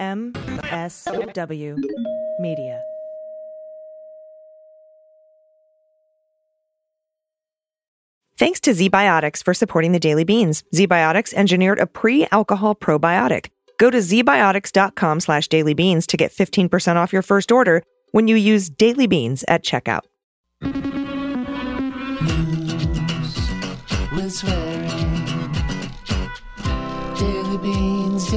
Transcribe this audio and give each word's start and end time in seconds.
MSW 0.00 1.76
Media. 2.40 2.82
Thanks 8.38 8.60
to 8.60 8.70
ZBiotics 8.70 9.44
for 9.44 9.52
supporting 9.52 9.92
the 9.92 10.00
Daily 10.00 10.24
Beans. 10.24 10.64
ZBiotics 10.74 11.34
engineered 11.34 11.78
a 11.78 11.86
pre-alcohol 11.86 12.74
probiotic. 12.74 13.48
Go 13.78 13.90
to 13.90 13.98
zbiotics.com 13.98 15.20
slash 15.20 15.46
dailybeans 15.48 16.06
to 16.06 16.16
get 16.16 16.32
15% 16.32 16.96
off 16.96 17.12
your 17.12 17.22
first 17.22 17.52
order 17.52 17.82
when 18.12 18.28
you 18.28 18.36
use 18.36 18.70
Daily 18.70 19.06
Beans 19.06 19.44
at 19.46 19.62
checkout. 19.62 20.00
with 24.20 24.32
swearing. 24.32 24.88
Daily 27.18 27.58
beans, 27.58 28.30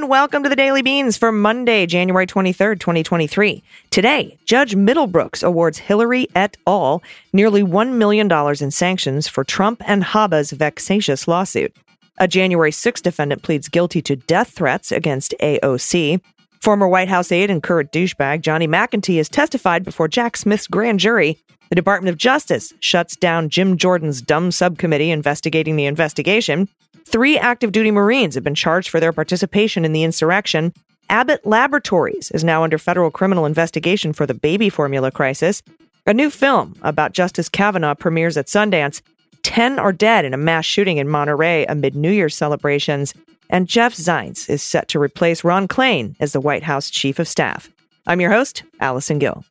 and 0.00 0.08
welcome 0.08 0.42
to 0.42 0.48
the 0.48 0.56
Daily 0.56 0.80
Beans 0.80 1.18
for 1.18 1.30
Monday, 1.30 1.84
January 1.84 2.26
23rd, 2.26 2.80
2023. 2.80 3.62
Today, 3.90 4.38
Judge 4.46 4.74
Middlebrooks 4.74 5.46
awards 5.46 5.76
Hillary 5.76 6.26
et 6.34 6.56
al. 6.66 7.02
nearly 7.34 7.62
$1 7.62 7.92
million 7.92 8.32
in 8.62 8.70
sanctions 8.70 9.28
for 9.28 9.44
Trump 9.44 9.82
and 9.86 10.02
Habba's 10.02 10.52
vexatious 10.52 11.28
lawsuit. 11.28 11.76
A 12.16 12.26
January 12.26 12.72
6 12.72 13.02
defendant 13.02 13.42
pleads 13.42 13.68
guilty 13.68 14.00
to 14.00 14.16
death 14.16 14.48
threats 14.48 14.90
against 14.90 15.34
AOC. 15.38 16.22
Former 16.62 16.88
White 16.88 17.10
House 17.10 17.30
aide 17.30 17.50
and 17.50 17.62
current 17.62 17.92
douchebag 17.92 18.40
Johnny 18.40 18.66
McEntee 18.66 19.18
has 19.18 19.28
testified 19.28 19.84
before 19.84 20.08
Jack 20.08 20.38
Smith's 20.38 20.66
grand 20.66 20.98
jury. 20.98 21.36
The 21.68 21.76
Department 21.76 22.10
of 22.10 22.16
Justice 22.16 22.72
shuts 22.80 23.16
down 23.16 23.50
Jim 23.50 23.76
Jordan's 23.76 24.22
dumb 24.22 24.50
subcommittee 24.50 25.10
investigating 25.10 25.76
the 25.76 25.84
investigation. 25.84 26.70
Three 27.10 27.36
active 27.36 27.72
duty 27.72 27.90
Marines 27.90 28.36
have 28.36 28.44
been 28.44 28.54
charged 28.54 28.88
for 28.88 29.00
their 29.00 29.12
participation 29.12 29.84
in 29.84 29.92
the 29.92 30.04
insurrection. 30.04 30.72
Abbott 31.08 31.44
Laboratories 31.44 32.30
is 32.30 32.44
now 32.44 32.62
under 32.62 32.78
federal 32.78 33.10
criminal 33.10 33.46
investigation 33.46 34.12
for 34.12 34.26
the 34.26 34.34
baby 34.34 34.70
formula 34.70 35.10
crisis. 35.10 35.60
A 36.06 36.14
new 36.14 36.30
film 36.30 36.76
about 36.82 37.12
Justice 37.12 37.48
Kavanaugh 37.48 37.96
premieres 37.96 38.36
at 38.36 38.46
Sundance. 38.46 39.02
10 39.42 39.80
are 39.80 39.92
dead 39.92 40.24
in 40.24 40.34
a 40.34 40.36
mass 40.36 40.64
shooting 40.64 40.98
in 40.98 41.08
Monterey 41.08 41.66
amid 41.66 41.96
New 41.96 42.12
Year's 42.12 42.36
celebrations. 42.36 43.12
And 43.48 43.66
Jeff 43.66 43.96
Zients 43.96 44.48
is 44.48 44.62
set 44.62 44.86
to 44.86 45.00
replace 45.00 45.42
Ron 45.42 45.66
Klain 45.66 46.14
as 46.20 46.32
the 46.32 46.40
White 46.40 46.62
House 46.62 46.90
Chief 46.90 47.18
of 47.18 47.26
Staff. 47.26 47.68
I'm 48.06 48.20
your 48.20 48.30
host, 48.30 48.62
Allison 48.78 49.18
Gill. 49.18 49.44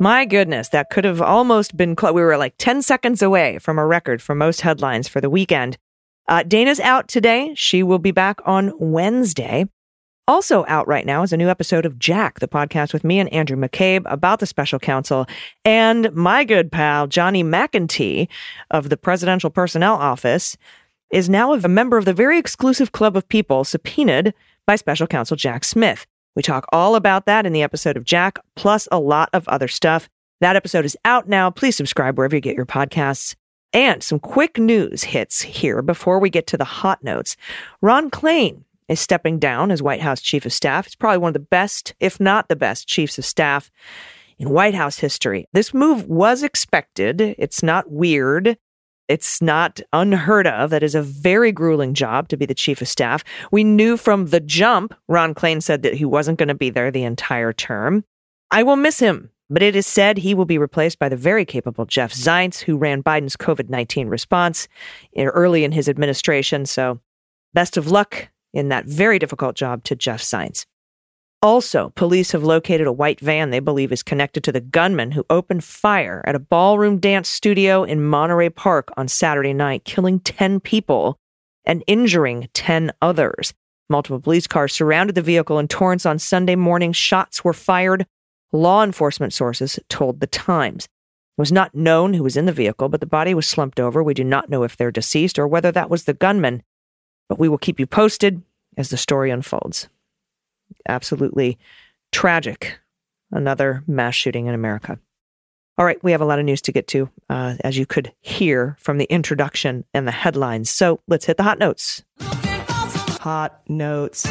My 0.00 0.24
goodness, 0.24 0.70
that 0.70 0.90
could 0.90 1.04
have 1.04 1.22
almost 1.22 1.76
been 1.76 1.94
close. 1.94 2.12
We 2.12 2.22
were 2.22 2.36
like 2.36 2.54
10 2.58 2.82
seconds 2.82 3.22
away 3.22 3.58
from 3.58 3.78
a 3.78 3.86
record 3.86 4.20
for 4.20 4.34
most 4.34 4.62
headlines 4.62 5.06
for 5.06 5.20
the 5.20 5.30
weekend. 5.30 5.78
Uh, 6.26 6.42
Dana's 6.42 6.80
out 6.80 7.06
today. 7.06 7.52
She 7.54 7.82
will 7.82 8.00
be 8.00 8.10
back 8.10 8.40
on 8.44 8.72
Wednesday. 8.78 9.66
Also 10.26 10.64
out 10.68 10.88
right 10.88 11.04
now 11.06 11.22
is 11.22 11.32
a 11.32 11.36
new 11.36 11.48
episode 11.48 11.86
of 11.86 11.98
Jack, 11.98 12.40
the 12.40 12.48
podcast 12.48 12.92
with 12.92 13.04
me 13.04 13.20
and 13.20 13.32
Andrew 13.32 13.56
McCabe 13.56 14.02
about 14.06 14.40
the 14.40 14.46
special 14.46 14.78
counsel 14.78 15.26
and 15.66 16.12
my 16.14 16.44
good 16.44 16.72
pal, 16.72 17.06
Johnny 17.06 17.44
McEntee 17.44 18.26
of 18.70 18.88
the 18.88 18.96
Presidential 18.96 19.50
Personnel 19.50 19.94
Office 19.94 20.56
is 21.12 21.28
now 21.28 21.52
a 21.52 21.68
member 21.68 21.98
of 21.98 22.06
the 22.06 22.14
very 22.14 22.38
exclusive 22.38 22.92
club 22.92 23.16
of 23.16 23.28
people 23.28 23.64
subpoenaed 23.64 24.32
by 24.66 24.76
special 24.76 25.06
counsel 25.06 25.36
Jack 25.36 25.62
Smith. 25.62 26.06
We 26.36 26.42
talk 26.42 26.66
all 26.72 26.96
about 26.96 27.26
that 27.26 27.46
in 27.46 27.52
the 27.52 27.62
episode 27.62 27.96
of 27.96 28.04
Jack, 28.04 28.38
plus 28.56 28.88
a 28.90 28.98
lot 28.98 29.30
of 29.32 29.46
other 29.48 29.68
stuff. 29.68 30.08
That 30.40 30.56
episode 30.56 30.84
is 30.84 30.96
out 31.04 31.28
now. 31.28 31.50
Please 31.50 31.76
subscribe 31.76 32.18
wherever 32.18 32.34
you 32.34 32.40
get 32.40 32.56
your 32.56 32.66
podcasts. 32.66 33.34
And 33.72 34.02
some 34.02 34.18
quick 34.18 34.58
news 34.58 35.04
hits 35.04 35.42
here 35.42 35.82
before 35.82 36.18
we 36.18 36.30
get 36.30 36.46
to 36.48 36.56
the 36.56 36.64
hot 36.64 37.02
notes. 37.02 37.36
Ron 37.80 38.10
Klain 38.10 38.64
is 38.88 39.00
stepping 39.00 39.38
down 39.38 39.70
as 39.70 39.82
White 39.82 40.00
House 40.00 40.20
Chief 40.20 40.44
of 40.44 40.52
Staff. 40.52 40.86
He's 40.86 40.96
probably 40.96 41.18
one 41.18 41.30
of 41.30 41.34
the 41.34 41.40
best, 41.40 41.94
if 42.00 42.20
not 42.20 42.48
the 42.48 42.56
best, 42.56 42.86
chiefs 42.86 43.18
of 43.18 43.24
staff 43.24 43.70
in 44.38 44.50
White 44.50 44.74
House 44.74 44.98
history. 44.98 45.46
This 45.52 45.72
move 45.72 46.06
was 46.06 46.42
expected. 46.42 47.20
It's 47.20 47.62
not 47.62 47.90
weird. 47.90 48.58
It's 49.08 49.42
not 49.42 49.80
unheard 49.92 50.46
of. 50.46 50.70
That 50.70 50.82
is 50.82 50.94
a 50.94 51.02
very 51.02 51.52
grueling 51.52 51.94
job 51.94 52.28
to 52.28 52.36
be 52.36 52.46
the 52.46 52.54
chief 52.54 52.80
of 52.80 52.88
staff. 52.88 53.22
We 53.50 53.64
knew 53.64 53.96
from 53.96 54.26
the 54.26 54.40
jump, 54.40 54.94
Ron 55.08 55.34
Klain 55.34 55.62
said 55.62 55.82
that 55.82 55.94
he 55.94 56.04
wasn't 56.04 56.38
going 56.38 56.48
to 56.48 56.54
be 56.54 56.70
there 56.70 56.90
the 56.90 57.04
entire 57.04 57.52
term. 57.52 58.04
I 58.50 58.62
will 58.62 58.76
miss 58.76 58.98
him, 58.98 59.30
but 59.50 59.62
it 59.62 59.76
is 59.76 59.86
said 59.86 60.16
he 60.16 60.34
will 60.34 60.46
be 60.46 60.58
replaced 60.58 60.98
by 60.98 61.08
the 61.08 61.16
very 61.16 61.44
capable 61.44 61.84
Jeff 61.84 62.12
Zients, 62.12 62.60
who 62.60 62.76
ran 62.76 63.02
Biden's 63.02 63.36
COVID 63.36 63.68
19 63.68 64.08
response 64.08 64.68
early 65.16 65.64
in 65.64 65.72
his 65.72 65.88
administration. 65.88 66.64
So, 66.64 67.00
best 67.52 67.76
of 67.76 67.90
luck 67.90 68.28
in 68.52 68.68
that 68.68 68.86
very 68.86 69.18
difficult 69.18 69.56
job 69.56 69.84
to 69.84 69.96
Jeff 69.96 70.22
Zients. 70.22 70.64
Also, 71.44 71.90
police 71.90 72.32
have 72.32 72.42
located 72.42 72.86
a 72.86 72.92
white 72.92 73.20
van 73.20 73.50
they 73.50 73.60
believe 73.60 73.92
is 73.92 74.02
connected 74.02 74.42
to 74.42 74.50
the 74.50 74.62
gunman 74.62 75.10
who 75.10 75.26
opened 75.28 75.62
fire 75.62 76.22
at 76.24 76.34
a 76.34 76.38
ballroom 76.38 76.98
dance 76.98 77.28
studio 77.28 77.84
in 77.84 78.02
Monterey 78.02 78.48
Park 78.48 78.90
on 78.96 79.08
Saturday 79.08 79.52
night, 79.52 79.84
killing 79.84 80.20
10 80.20 80.58
people 80.60 81.18
and 81.66 81.84
injuring 81.86 82.48
10 82.54 82.92
others. 83.02 83.52
Multiple 83.90 84.20
police 84.20 84.46
cars 84.46 84.72
surrounded 84.72 85.16
the 85.16 85.20
vehicle 85.20 85.58
in 85.58 85.68
Torrance 85.68 86.06
on 86.06 86.18
Sunday 86.18 86.56
morning. 86.56 86.94
Shots 86.94 87.44
were 87.44 87.52
fired. 87.52 88.06
Law 88.50 88.82
enforcement 88.82 89.34
sources 89.34 89.78
told 89.90 90.20
the 90.20 90.26
Times. 90.26 90.84
It 90.84 91.42
was 91.42 91.52
not 91.52 91.74
known 91.74 92.14
who 92.14 92.22
was 92.22 92.38
in 92.38 92.46
the 92.46 92.52
vehicle, 92.52 92.88
but 92.88 93.00
the 93.00 93.06
body 93.06 93.34
was 93.34 93.46
slumped 93.46 93.78
over. 93.78 94.02
We 94.02 94.14
do 94.14 94.24
not 94.24 94.48
know 94.48 94.62
if 94.62 94.78
they're 94.78 94.90
deceased 94.90 95.38
or 95.38 95.46
whether 95.46 95.70
that 95.72 95.90
was 95.90 96.04
the 96.04 96.14
gunman, 96.14 96.62
but 97.28 97.38
we 97.38 97.50
will 97.50 97.58
keep 97.58 97.78
you 97.78 97.86
posted 97.86 98.40
as 98.78 98.88
the 98.88 98.96
story 98.96 99.30
unfolds 99.30 99.90
absolutely 100.88 101.58
tragic. 102.12 102.78
Another 103.30 103.82
mass 103.86 104.14
shooting 104.14 104.46
in 104.46 104.54
America. 104.54 104.98
All 105.76 105.84
right, 105.84 106.02
we 106.04 106.12
have 106.12 106.20
a 106.20 106.24
lot 106.24 106.38
of 106.38 106.44
news 106.44 106.62
to 106.62 106.72
get 106.72 106.86
to, 106.88 107.10
uh, 107.28 107.56
as 107.64 107.76
you 107.76 107.84
could 107.84 108.12
hear 108.20 108.76
from 108.78 108.98
the 108.98 109.06
introduction 109.06 109.84
and 109.92 110.06
the 110.06 110.12
headlines. 110.12 110.70
So 110.70 111.00
let's 111.08 111.24
hit 111.24 111.36
the 111.36 111.42
hot 111.42 111.58
notes. 111.58 112.04
Hot 112.20 113.60
notes. 113.68 114.24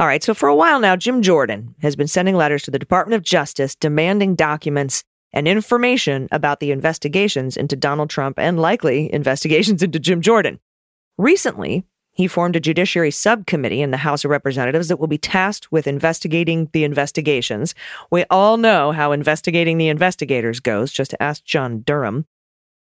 All 0.00 0.08
right, 0.08 0.24
so 0.24 0.34
for 0.34 0.48
a 0.48 0.56
while 0.56 0.80
now, 0.80 0.96
Jim 0.96 1.22
Jordan 1.22 1.76
has 1.80 1.94
been 1.94 2.08
sending 2.08 2.34
letters 2.34 2.64
to 2.64 2.72
the 2.72 2.78
Department 2.78 3.14
of 3.14 3.22
Justice 3.22 3.76
demanding 3.76 4.34
documents 4.34 5.04
and 5.32 5.46
information 5.46 6.28
about 6.32 6.58
the 6.58 6.72
investigations 6.72 7.56
into 7.56 7.76
Donald 7.76 8.10
Trump 8.10 8.40
and 8.40 8.58
likely 8.58 9.12
investigations 9.12 9.80
into 9.80 10.00
Jim 10.00 10.20
Jordan. 10.20 10.58
Recently, 11.18 11.84
he 12.12 12.28
formed 12.28 12.56
a 12.56 12.60
judiciary 12.60 13.10
subcommittee 13.10 13.80
in 13.80 13.90
the 13.90 13.96
House 13.96 14.24
of 14.24 14.30
Representatives 14.30 14.88
that 14.88 14.98
will 14.98 15.06
be 15.06 15.18
tasked 15.18 15.72
with 15.72 15.86
investigating 15.86 16.68
the 16.72 16.84
investigations. 16.84 17.74
We 18.10 18.24
all 18.30 18.58
know 18.58 18.92
how 18.92 19.12
investigating 19.12 19.78
the 19.78 19.88
investigators 19.88 20.60
goes, 20.60 20.92
just 20.92 21.14
ask 21.20 21.44
John 21.44 21.80
Durham. 21.80 22.26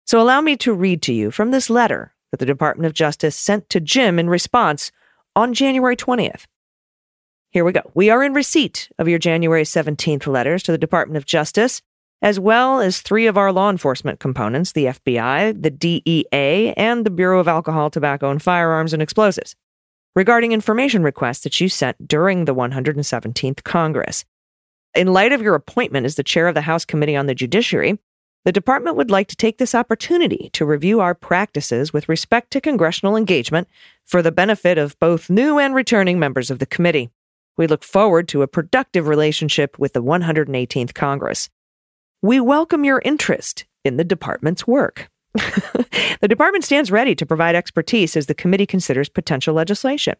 So 0.07 0.21
allow 0.21 0.41
me 0.41 0.57
to 0.59 0.73
read 0.73 1.03
to 1.03 1.13
you 1.13 1.31
from 1.31 1.51
this 1.51 1.71
letter 1.71 2.15
that 2.31 2.39
the 2.39 2.47
Department 2.47 2.87
of 2.87 2.95
Justice 2.95 3.37
sent 3.37 3.69
to 3.71 3.81
Jim 3.81 4.19
in 4.19 4.31
response 4.31 4.91
on 5.37 5.55
January 5.55 5.97
20th. 5.97 6.47
Here 7.51 7.65
we 7.65 7.73
go. 7.73 7.91
We 7.95 8.11
are 8.11 8.23
in 8.23 8.33
receipt 8.33 8.89
of 8.99 9.09
your 9.09 9.19
January 9.19 9.65
17th 9.65 10.27
letters 10.27 10.63
to 10.63 10.73
the 10.73 10.79
Department 10.79 11.17
of 11.17 11.27
Justice 11.27 11.83
as 12.23 12.39
well 12.39 12.81
as 12.81 13.01
three 13.01 13.27
of 13.27 13.39
our 13.39 13.53
law 13.53 13.71
enforcement 13.71 14.21
components 14.21 14.73
the 14.73 14.87
FBI, 14.87 15.63
the 15.63 15.71
DEA, 15.71 16.75
and 16.77 17.05
the 17.05 17.11
Bureau 17.11 17.41
of 17.41 17.49
Alcohol, 17.49 17.91
Tobacco, 17.91 18.31
and 18.31 18.43
Firearms 18.43 18.93
and 18.93 19.03
Explosives, 19.03 19.57
regarding 20.15 20.53
information 20.53 21.03
requests 21.03 21.41
that 21.41 21.61
you 21.61 21.69
sent 21.69 22.07
during 22.07 22.45
the 22.45 22.55
117th 22.55 23.65
Congress. 23.65 24.25
In 24.95 25.13
light 25.13 25.33
of 25.33 25.43
your 25.43 25.55
appointment 25.55 26.05
as 26.05 26.17
the 26.17 26.25
chair 26.25 26.49
of 26.49 26.55
the 26.55 26.61
House 26.63 26.84
Committee 26.84 27.17
on 27.17 27.27
the 27.27 27.34
Judiciary, 27.34 27.99
the 28.45 28.53
department 28.53 28.97
would 28.97 29.11
like 29.11 29.28
to 29.28 29.37
take 29.37 29.59
this 29.59 29.75
opportunity 29.75 30.51
to 30.55 30.65
review 30.65 31.01
our 31.01 31.15
practices 31.15 31.93
with 31.93 32.09
respect 32.09 32.51
to 32.51 32.61
congressional 32.61 33.16
engagement 33.16 33.69
for 34.07 34.23
the 34.23 34.33
benefit 34.33 34.78
of 34.78 34.99
both 34.99 35.28
new 35.31 35.59
and 35.59 35.75
returning 35.75 36.19
members 36.19 36.51
of 36.51 36.59
the 36.59 36.66
committee. 36.66 37.11
We 37.57 37.66
look 37.66 37.84
forward 37.84 38.28
to 38.28 38.43
a 38.43 38.49
productive 38.49 39.07
relationship 39.07 39.78
with 39.78 39.93
the 39.93 40.03
118th 40.03 40.95
Congress. 40.95 41.51
We 42.22 42.39
welcome 42.39 42.84
your 42.84 43.01
interest 43.03 43.65
in 43.83 43.97
the 43.97 44.05
department's 44.05 44.67
work. 44.67 45.09
the 45.33 46.28
department 46.28 46.65
stands 46.65 46.91
ready 46.91 47.15
to 47.15 47.25
provide 47.25 47.55
expertise 47.55 48.15
as 48.15 48.27
the 48.27 48.34
committee 48.34 48.67
considers 48.67 49.09
potential 49.09 49.55
legislation. 49.55 50.17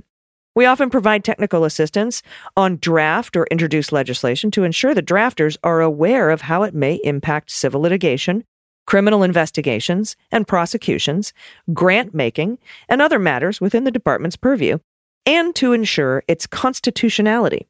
We 0.55 0.64
often 0.64 0.88
provide 0.88 1.25
technical 1.25 1.67
assistance 1.67 2.23
on 2.56 2.79
draft 2.79 3.37
or 3.37 3.47
introduced 3.50 3.93
legislation 3.93 4.50
to 4.52 4.64
ensure 4.64 4.94
the 4.94 5.02
drafters 5.02 5.58
are 5.62 5.82
aware 5.82 6.31
of 6.31 6.41
how 6.41 6.62
it 6.62 6.75
may 6.75 6.94
impact 7.05 7.50
civil 7.50 7.82
litigation, 7.82 8.44
criminal 8.87 9.23
investigations 9.23 10.17
and 10.32 10.49
prosecutions, 10.49 11.35
grant 11.75 12.14
making, 12.14 12.56
and 12.88 13.03
other 13.03 13.19
matters 13.19 13.61
within 13.61 13.85
the 13.85 13.91
department's 13.91 14.37
purview, 14.37 14.79
and 15.26 15.55
to 15.55 15.75
ensure 15.75 16.25
its 16.26 16.46
constitutionality. 16.46 17.69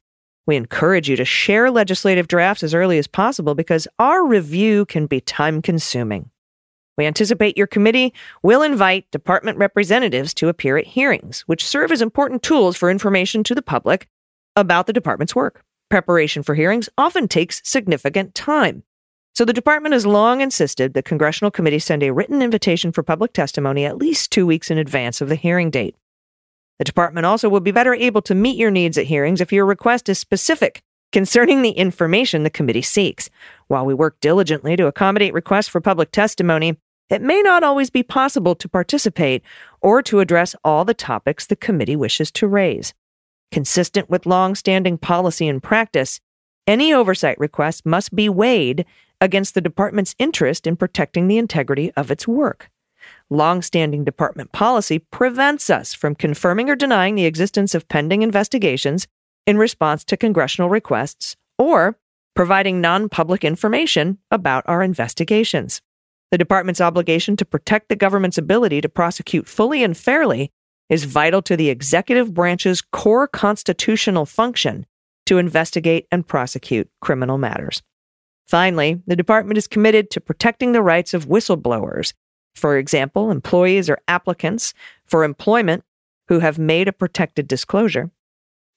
We 0.50 0.56
encourage 0.56 1.08
you 1.08 1.14
to 1.14 1.24
share 1.24 1.70
legislative 1.70 2.26
drafts 2.26 2.64
as 2.64 2.74
early 2.74 2.98
as 2.98 3.06
possible 3.06 3.54
because 3.54 3.86
our 4.00 4.26
review 4.26 4.84
can 4.84 5.06
be 5.06 5.20
time 5.20 5.62
consuming. 5.62 6.28
We 6.98 7.06
anticipate 7.06 7.56
your 7.56 7.68
committee 7.68 8.12
will 8.42 8.62
invite 8.62 9.08
department 9.12 9.58
representatives 9.58 10.34
to 10.34 10.48
appear 10.48 10.76
at 10.76 10.88
hearings, 10.88 11.42
which 11.42 11.64
serve 11.64 11.92
as 11.92 12.02
important 12.02 12.42
tools 12.42 12.76
for 12.76 12.90
information 12.90 13.44
to 13.44 13.54
the 13.54 13.62
public 13.62 14.08
about 14.56 14.88
the 14.88 14.92
department's 14.92 15.36
work. 15.36 15.62
Preparation 15.88 16.42
for 16.42 16.56
hearings 16.56 16.88
often 16.98 17.28
takes 17.28 17.62
significant 17.64 18.34
time. 18.34 18.82
So 19.36 19.44
the 19.44 19.52
department 19.52 19.92
has 19.92 20.04
long 20.04 20.40
insisted 20.40 20.94
that 20.94 21.04
congressional 21.04 21.52
committees 21.52 21.84
send 21.84 22.02
a 22.02 22.12
written 22.12 22.42
invitation 22.42 22.90
for 22.90 23.04
public 23.04 23.34
testimony 23.34 23.84
at 23.84 23.98
least 23.98 24.32
two 24.32 24.48
weeks 24.48 24.68
in 24.68 24.78
advance 24.78 25.20
of 25.20 25.28
the 25.28 25.36
hearing 25.36 25.70
date. 25.70 25.94
The 26.80 26.84
department 26.84 27.26
also 27.26 27.50
will 27.50 27.60
be 27.60 27.72
better 27.72 27.92
able 27.92 28.22
to 28.22 28.34
meet 28.34 28.56
your 28.56 28.70
needs 28.70 28.96
at 28.96 29.04
hearings 29.04 29.42
if 29.42 29.52
your 29.52 29.66
request 29.66 30.08
is 30.08 30.18
specific 30.18 30.80
concerning 31.12 31.60
the 31.60 31.72
information 31.72 32.42
the 32.42 32.48
committee 32.48 32.80
seeks. 32.80 33.28
While 33.68 33.84
we 33.84 33.92
work 33.92 34.18
diligently 34.22 34.76
to 34.76 34.86
accommodate 34.86 35.34
requests 35.34 35.68
for 35.68 35.82
public 35.82 36.10
testimony, 36.10 36.78
it 37.10 37.20
may 37.20 37.42
not 37.42 37.62
always 37.62 37.90
be 37.90 38.02
possible 38.02 38.54
to 38.54 38.66
participate 38.66 39.42
or 39.82 40.00
to 40.04 40.20
address 40.20 40.56
all 40.64 40.86
the 40.86 40.94
topics 40.94 41.46
the 41.46 41.54
committee 41.54 41.96
wishes 41.96 42.30
to 42.30 42.48
raise. 42.48 42.94
Consistent 43.52 44.08
with 44.08 44.24
long-standing 44.24 44.96
policy 44.96 45.48
and 45.48 45.62
practice, 45.62 46.18
any 46.66 46.94
oversight 46.94 47.38
request 47.38 47.84
must 47.84 48.16
be 48.16 48.30
weighed 48.30 48.86
against 49.20 49.52
the 49.52 49.60
department's 49.60 50.14
interest 50.18 50.66
in 50.66 50.76
protecting 50.76 51.28
the 51.28 51.36
integrity 51.36 51.92
of 51.94 52.10
its 52.10 52.26
work. 52.26 52.70
Long-standing 53.32 54.02
department 54.02 54.50
policy 54.50 54.98
prevents 54.98 55.70
us 55.70 55.94
from 55.94 56.16
confirming 56.16 56.68
or 56.68 56.74
denying 56.74 57.14
the 57.14 57.26
existence 57.26 57.76
of 57.76 57.88
pending 57.88 58.22
investigations 58.22 59.06
in 59.46 59.56
response 59.56 60.02
to 60.04 60.16
congressional 60.16 60.68
requests 60.68 61.36
or 61.56 61.96
providing 62.34 62.80
non-public 62.80 63.44
information 63.44 64.18
about 64.32 64.64
our 64.66 64.82
investigations. 64.82 65.80
The 66.32 66.38
department's 66.38 66.80
obligation 66.80 67.36
to 67.36 67.44
protect 67.44 67.88
the 67.88 67.96
government's 67.96 68.38
ability 68.38 68.80
to 68.80 68.88
prosecute 68.88 69.46
fully 69.46 69.84
and 69.84 69.96
fairly 69.96 70.50
is 70.88 71.04
vital 71.04 71.40
to 71.42 71.56
the 71.56 71.70
executive 71.70 72.34
branch's 72.34 72.82
core 72.82 73.28
constitutional 73.28 74.26
function 74.26 74.86
to 75.26 75.38
investigate 75.38 76.08
and 76.10 76.26
prosecute 76.26 76.90
criminal 77.00 77.38
matters. 77.38 77.80
Finally, 78.48 79.00
the 79.06 79.14
department 79.14 79.56
is 79.56 79.68
committed 79.68 80.10
to 80.10 80.20
protecting 80.20 80.72
the 80.72 80.82
rights 80.82 81.14
of 81.14 81.28
whistleblowers, 81.28 82.12
for 82.54 82.76
example, 82.76 83.30
employees 83.30 83.88
or 83.88 83.98
applicants 84.08 84.74
for 85.06 85.24
employment 85.24 85.84
who 86.28 86.38
have 86.38 86.58
made 86.58 86.88
a 86.88 86.92
protected 86.92 87.48
disclosure. 87.48 88.10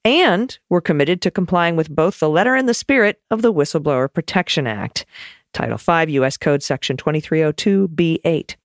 And 0.04 0.58
we're 0.68 0.80
committed 0.80 1.22
to 1.22 1.30
complying 1.30 1.76
with 1.76 1.88
both 1.88 2.20
the 2.20 2.28
letter 2.28 2.54
and 2.54 2.68
the 2.68 2.74
spirit 2.74 3.20
of 3.30 3.42
the 3.42 3.52
Whistleblower 3.52 4.12
Protection 4.12 4.66
Act, 4.66 5.06
Title 5.54 5.78
5 5.78 6.10
U.S. 6.10 6.36
Code 6.36 6.62
Section 6.62 6.96
2302b8. 6.96 8.56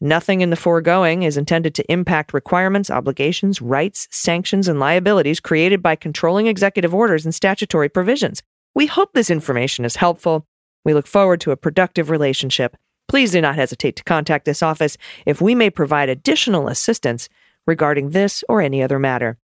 Nothing 0.00 0.42
in 0.42 0.50
the 0.50 0.56
foregoing 0.56 1.22
is 1.22 1.38
intended 1.38 1.74
to 1.76 1.90
impact 1.90 2.34
requirements, 2.34 2.90
obligations, 2.90 3.62
rights, 3.62 4.06
sanctions, 4.10 4.68
and 4.68 4.78
liabilities 4.78 5.40
created 5.40 5.82
by 5.82 5.96
controlling 5.96 6.46
executive 6.46 6.94
orders 6.94 7.24
and 7.24 7.34
statutory 7.34 7.88
provisions. 7.88 8.42
We 8.74 8.84
hope 8.84 9.14
this 9.14 9.30
information 9.30 9.86
is 9.86 9.96
helpful. 9.96 10.44
We 10.84 10.92
look 10.92 11.06
forward 11.06 11.40
to 11.42 11.50
a 11.50 11.56
productive 11.56 12.10
relationship. 12.10 12.76
Please 13.08 13.32
do 13.32 13.40
not 13.40 13.54
hesitate 13.54 13.96
to 13.96 14.04
contact 14.04 14.44
this 14.44 14.62
office 14.62 14.96
if 15.24 15.40
we 15.40 15.54
may 15.54 15.70
provide 15.70 16.08
additional 16.08 16.68
assistance 16.68 17.28
regarding 17.66 18.10
this 18.10 18.42
or 18.48 18.60
any 18.60 18.82
other 18.82 18.98
matter. 18.98 19.38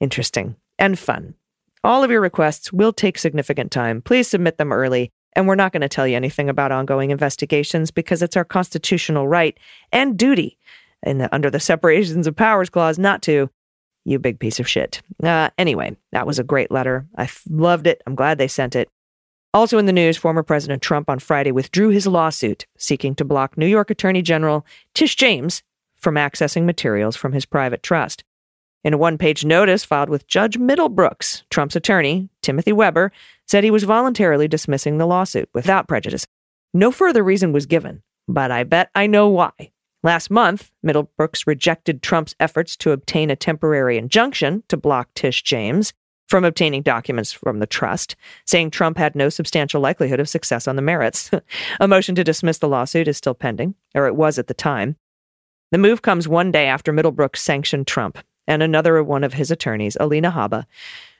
Interesting 0.00 0.56
and 0.78 0.98
fun. 0.98 1.34
All 1.84 2.04
of 2.04 2.10
your 2.10 2.20
requests 2.20 2.72
will 2.72 2.92
take 2.92 3.18
significant 3.18 3.72
time. 3.72 4.02
Please 4.02 4.28
submit 4.28 4.58
them 4.58 4.72
early. 4.72 5.10
And 5.34 5.48
we're 5.48 5.54
not 5.54 5.72
going 5.72 5.80
to 5.80 5.88
tell 5.88 6.06
you 6.06 6.14
anything 6.14 6.48
about 6.48 6.72
ongoing 6.72 7.10
investigations 7.10 7.90
because 7.90 8.22
it's 8.22 8.36
our 8.36 8.44
constitutional 8.44 9.26
right 9.26 9.58
and 9.90 10.18
duty 10.18 10.58
in 11.02 11.18
the, 11.18 11.34
under 11.34 11.50
the 11.50 11.60
separations 11.60 12.26
of 12.26 12.36
powers 12.36 12.68
clause 12.68 12.98
not 12.98 13.22
to. 13.22 13.50
You 14.04 14.18
big 14.18 14.40
piece 14.40 14.60
of 14.60 14.68
shit. 14.68 15.00
Uh, 15.22 15.50
anyway, 15.56 15.96
that 16.10 16.26
was 16.26 16.38
a 16.38 16.44
great 16.44 16.70
letter. 16.70 17.06
I 17.16 17.24
f- 17.24 17.44
loved 17.48 17.86
it. 17.86 18.02
I'm 18.06 18.14
glad 18.14 18.36
they 18.36 18.48
sent 18.48 18.76
it. 18.76 18.88
Also 19.54 19.76
in 19.76 19.84
the 19.84 19.92
news, 19.92 20.16
former 20.16 20.42
President 20.42 20.80
Trump 20.80 21.10
on 21.10 21.18
Friday 21.18 21.52
withdrew 21.52 21.90
his 21.90 22.06
lawsuit 22.06 22.66
seeking 22.78 23.14
to 23.14 23.24
block 23.24 23.58
New 23.58 23.66
York 23.66 23.90
Attorney 23.90 24.22
General 24.22 24.64
Tish 24.94 25.14
James 25.14 25.62
from 25.96 26.14
accessing 26.14 26.64
materials 26.64 27.16
from 27.16 27.32
his 27.32 27.44
private 27.44 27.82
trust. 27.82 28.24
In 28.82 28.94
a 28.94 28.98
one 28.98 29.18
page 29.18 29.44
notice 29.44 29.84
filed 29.84 30.08
with 30.08 30.26
Judge 30.26 30.58
Middlebrooks, 30.58 31.42
Trump's 31.50 31.76
attorney, 31.76 32.30
Timothy 32.40 32.72
Weber, 32.72 33.12
said 33.46 33.62
he 33.62 33.70
was 33.70 33.84
voluntarily 33.84 34.48
dismissing 34.48 34.96
the 34.96 35.06
lawsuit 35.06 35.50
without 35.52 35.86
prejudice. 35.86 36.26
No 36.72 36.90
further 36.90 37.22
reason 37.22 37.52
was 37.52 37.66
given, 37.66 38.02
but 38.26 38.50
I 38.50 38.64
bet 38.64 38.90
I 38.94 39.06
know 39.06 39.28
why. 39.28 39.52
Last 40.02 40.30
month, 40.30 40.70
Middlebrooks 40.84 41.46
rejected 41.46 42.02
Trump's 42.02 42.34
efforts 42.40 42.74
to 42.78 42.90
obtain 42.90 43.30
a 43.30 43.36
temporary 43.36 43.98
injunction 43.98 44.64
to 44.68 44.78
block 44.78 45.10
Tish 45.14 45.42
James 45.42 45.92
from 46.28 46.44
obtaining 46.44 46.82
documents 46.82 47.32
from 47.32 47.58
the 47.58 47.66
trust, 47.66 48.16
saying 48.46 48.70
Trump 48.70 48.96
had 48.96 49.14
no 49.14 49.28
substantial 49.28 49.80
likelihood 49.80 50.20
of 50.20 50.28
success 50.28 50.66
on 50.66 50.76
the 50.76 50.82
merits. 50.82 51.30
a 51.80 51.88
motion 51.88 52.14
to 52.14 52.24
dismiss 52.24 52.58
the 52.58 52.68
lawsuit 52.68 53.08
is 53.08 53.16
still 53.16 53.34
pending, 53.34 53.74
or 53.94 54.06
it 54.06 54.16
was 54.16 54.38
at 54.38 54.46
the 54.46 54.54
time. 54.54 54.96
The 55.72 55.78
move 55.78 56.02
comes 56.02 56.28
one 56.28 56.50
day 56.50 56.66
after 56.66 56.92
Middlebrooks 56.92 57.38
sanctioned 57.38 57.86
Trump 57.86 58.18
and 58.46 58.62
another 58.62 59.02
one 59.02 59.24
of 59.24 59.34
his 59.34 59.50
attorneys, 59.50 59.96
Alina 60.00 60.30
Habba, 60.30 60.64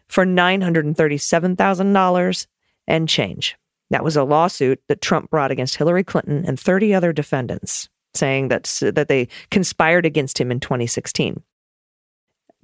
for 0.09 0.27
$937,000 0.27 2.47
and 2.87 3.09
change. 3.09 3.57
That 3.91 4.05
was 4.05 4.17
a 4.17 4.25
lawsuit 4.25 4.81
that 4.89 5.01
Trump 5.01 5.31
brought 5.31 5.51
against 5.51 5.77
Hillary 5.77 6.05
Clinton 6.05 6.45
and 6.47 6.59
30 6.59 6.95
other 6.95 7.13
defendants, 7.13 7.89
saying 8.15 8.49
that, 8.49 8.65
that 8.95 9.09
they 9.09 9.29
conspired 9.51 10.07
against 10.07 10.41
him 10.41 10.51
in 10.51 10.61
2016. 10.61 11.43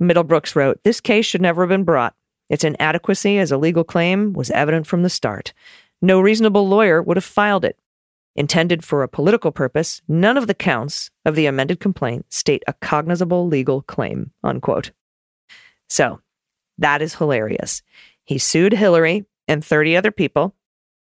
Middlebrooks 0.01 0.55
wrote, 0.55 0.81
This 0.85 1.01
case 1.01 1.27
should 1.27 1.43
never 1.43 1.63
have 1.63 1.69
been 1.69 1.85
brought. 1.85 2.15
Its 2.49 2.65
inadequacy 2.65 3.39
as 3.39 3.53
a 3.53 3.59
legal 3.59 3.85
claim 3.85 4.33
was 4.33 4.51
evident 4.51 4.87
from 4.87 5.03
the 5.03 5.11
start. 5.11 5.53
No 6.01 6.21
reasonable 6.21 6.69
lawyer 6.69 7.03
would 7.03 7.17
have 7.17 7.25
filed 7.25 7.65
it. 7.65 7.79
Intended 8.37 8.85
for 8.85 9.03
a 9.03 9.09
political 9.09 9.51
purpose, 9.51 10.01
none 10.07 10.37
of 10.37 10.47
the 10.47 10.55
counts 10.55 11.11
of 11.25 11.35
the 11.35 11.47
amended 11.47 11.81
complaint 11.81 12.27
state 12.33 12.63
a 12.69 12.73
cognizable 12.75 13.47
legal 13.49 13.83
claim. 13.83 14.31
Unquote. 14.45 14.93
So, 15.89 16.21
that 16.79 17.03
is 17.03 17.15
hilarious. 17.15 17.83
He 18.25 18.39
sued 18.39 18.73
Hillary 18.73 19.25
and 19.49 19.65
30 19.65 19.97
other 19.97 20.13
people. 20.13 20.55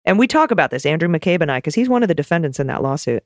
And 0.04 0.18
we 0.18 0.26
talk 0.26 0.50
about 0.50 0.71
this, 0.71 0.87
Andrew 0.87 1.09
McCabe 1.09 1.42
and 1.42 1.50
I, 1.50 1.59
because 1.59 1.75
he's 1.75 1.88
one 1.88 2.02
of 2.02 2.09
the 2.09 2.14
defendants 2.14 2.61
in 2.61 2.68
that 2.68 2.82
lawsuit. 2.82 3.25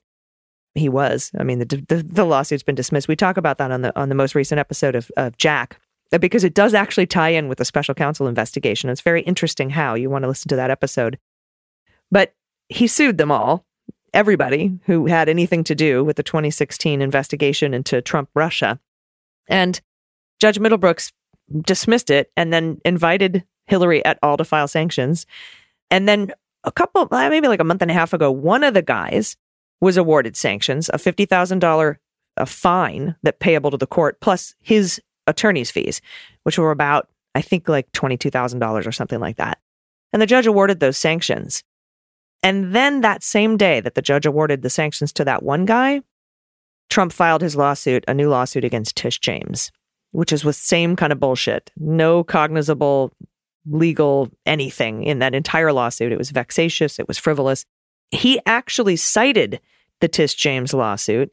He 0.75 0.89
was. 0.89 1.31
I 1.39 1.43
mean, 1.43 1.59
the, 1.59 1.85
the, 1.89 2.03
the 2.03 2.25
lawsuit's 2.25 2.63
been 2.63 2.75
dismissed. 2.75 3.09
We 3.09 3.17
talk 3.17 3.37
about 3.37 3.59
that 3.59 3.71
on 3.71 3.83
the 3.83 3.99
on 3.99 4.09
the 4.09 4.15
most 4.15 4.35
recent 4.35 4.59
episode 4.59 4.95
of, 4.95 5.11
of 5.17 5.37
Jack, 5.37 5.81
because 6.19 6.45
it 6.45 6.55
does 6.55 6.75
actually 6.75 7.07
tie 7.07 7.29
in 7.29 7.49
with 7.49 7.59
the 7.59 7.65
special 7.65 7.95
counsel 7.95 8.27
investigation. 8.27 8.91
It's 8.91 9.01
very 9.01 9.23
interesting 9.23 9.71
how 9.71 9.95
you 9.95 10.11
want 10.11 10.25
to 10.25 10.29
listen 10.29 10.49
to 10.49 10.57
that 10.57 10.71
episode. 10.71 11.19
But 12.11 12.35
he 12.69 12.87
sued 12.87 13.19
them 13.19 13.31
all 13.31 13.65
everybody 14.13 14.79
who 14.87 15.07
had 15.07 15.29
anything 15.29 15.63
to 15.65 15.75
do 15.75 16.03
with 16.03 16.17
the 16.17 16.23
2016 16.23 17.01
investigation 17.01 17.75
into 17.75 18.03
Trump 18.03 18.29
Russia. 18.35 18.81
And 19.49 19.81
Judge 20.41 20.59
Middlebrooks 20.59 21.13
dismissed 21.63 22.11
it 22.11 22.31
and 22.37 22.53
then 22.53 22.81
invited 22.85 23.45
Hillary 23.67 24.05
et 24.05 24.19
al. 24.23 24.37
to 24.37 24.45
file 24.45 24.69
sanctions. 24.69 25.27
And 25.91 26.09
then 26.09 26.33
a 26.65 26.73
couple, 26.73 27.09
uh, 27.11 27.29
maybe 27.29 27.49
like 27.49 27.61
a 27.61 27.65
month 27.65 27.83
and 27.83 27.91
a 27.91 27.95
half 27.95 28.13
ago, 28.13 28.31
one 28.31 28.65
of 28.65 28.75
the 28.75 28.83
guys 28.83 29.37
was 29.81 29.97
awarded 29.97 30.37
sanctions, 30.37 30.89
a 30.91 30.99
$50,000 30.99 31.97
a 32.37 32.43
uh, 32.43 32.45
fine 32.45 33.17
that 33.23 33.41
payable 33.41 33.71
to 33.71 33.77
the 33.77 33.87
court, 33.87 34.21
plus 34.21 34.55
his 34.61 35.01
attorney's 35.31 35.71
fees, 35.71 36.03
which 36.43 36.59
were 36.59 36.71
about, 36.71 37.09
I 37.35 37.41
think, 37.41 37.69
like 37.69 37.91
$22,000 37.93 38.87
or 38.87 38.93
something 38.93 39.21
like 39.21 39.37
that. 39.37 39.59
And 40.13 40.21
the 40.21 40.27
judge 40.27 40.47
awarded 40.47 40.81
those 40.81 40.99
sanctions. 40.99 41.65
And 42.43 42.75
then 42.75 43.01
that 43.01 43.23
same 43.23 43.57
day 43.57 43.81
that 43.81 43.95
the 43.95 44.03
judge 44.03 44.27
awarded 44.27 44.63
the 44.63 44.71
sanctions 44.71 45.13
to 45.15 45.25
that 45.25 45.43
one 45.43 45.65
guy, 45.65 46.03
Trump 46.89 47.13
filed 47.13 47.43
his 47.43 47.57
lawsuit, 47.57 48.05
a 48.09 48.15
new 48.15 48.29
lawsuit 48.29 48.65
against 48.65 48.97
Tish 48.97 49.21
James, 49.21 49.71
which 50.13 50.33
is 50.33 50.45
with 50.45 50.57
same 50.57 50.97
kind 50.97 51.13
of 51.13 51.21
bullshit. 51.21 51.71
No 51.77 52.25
cognizable 52.25 53.13
legal 53.67 54.29
anything 54.47 55.05
in 55.05 55.19
that 55.21 55.35
entire 55.35 55.73
lawsuit. 55.73 56.13
It 56.13 56.19
was 56.19 56.31
vexatious, 56.31 56.99
it 56.99 57.07
was 57.07 57.19
frivolous. 57.19 57.65
He 58.11 58.41
actually 58.47 58.97
cited 58.97 59.61
the 60.01 60.09
Tish 60.09 60.35
James 60.35 60.75
lawsuit 60.75 61.33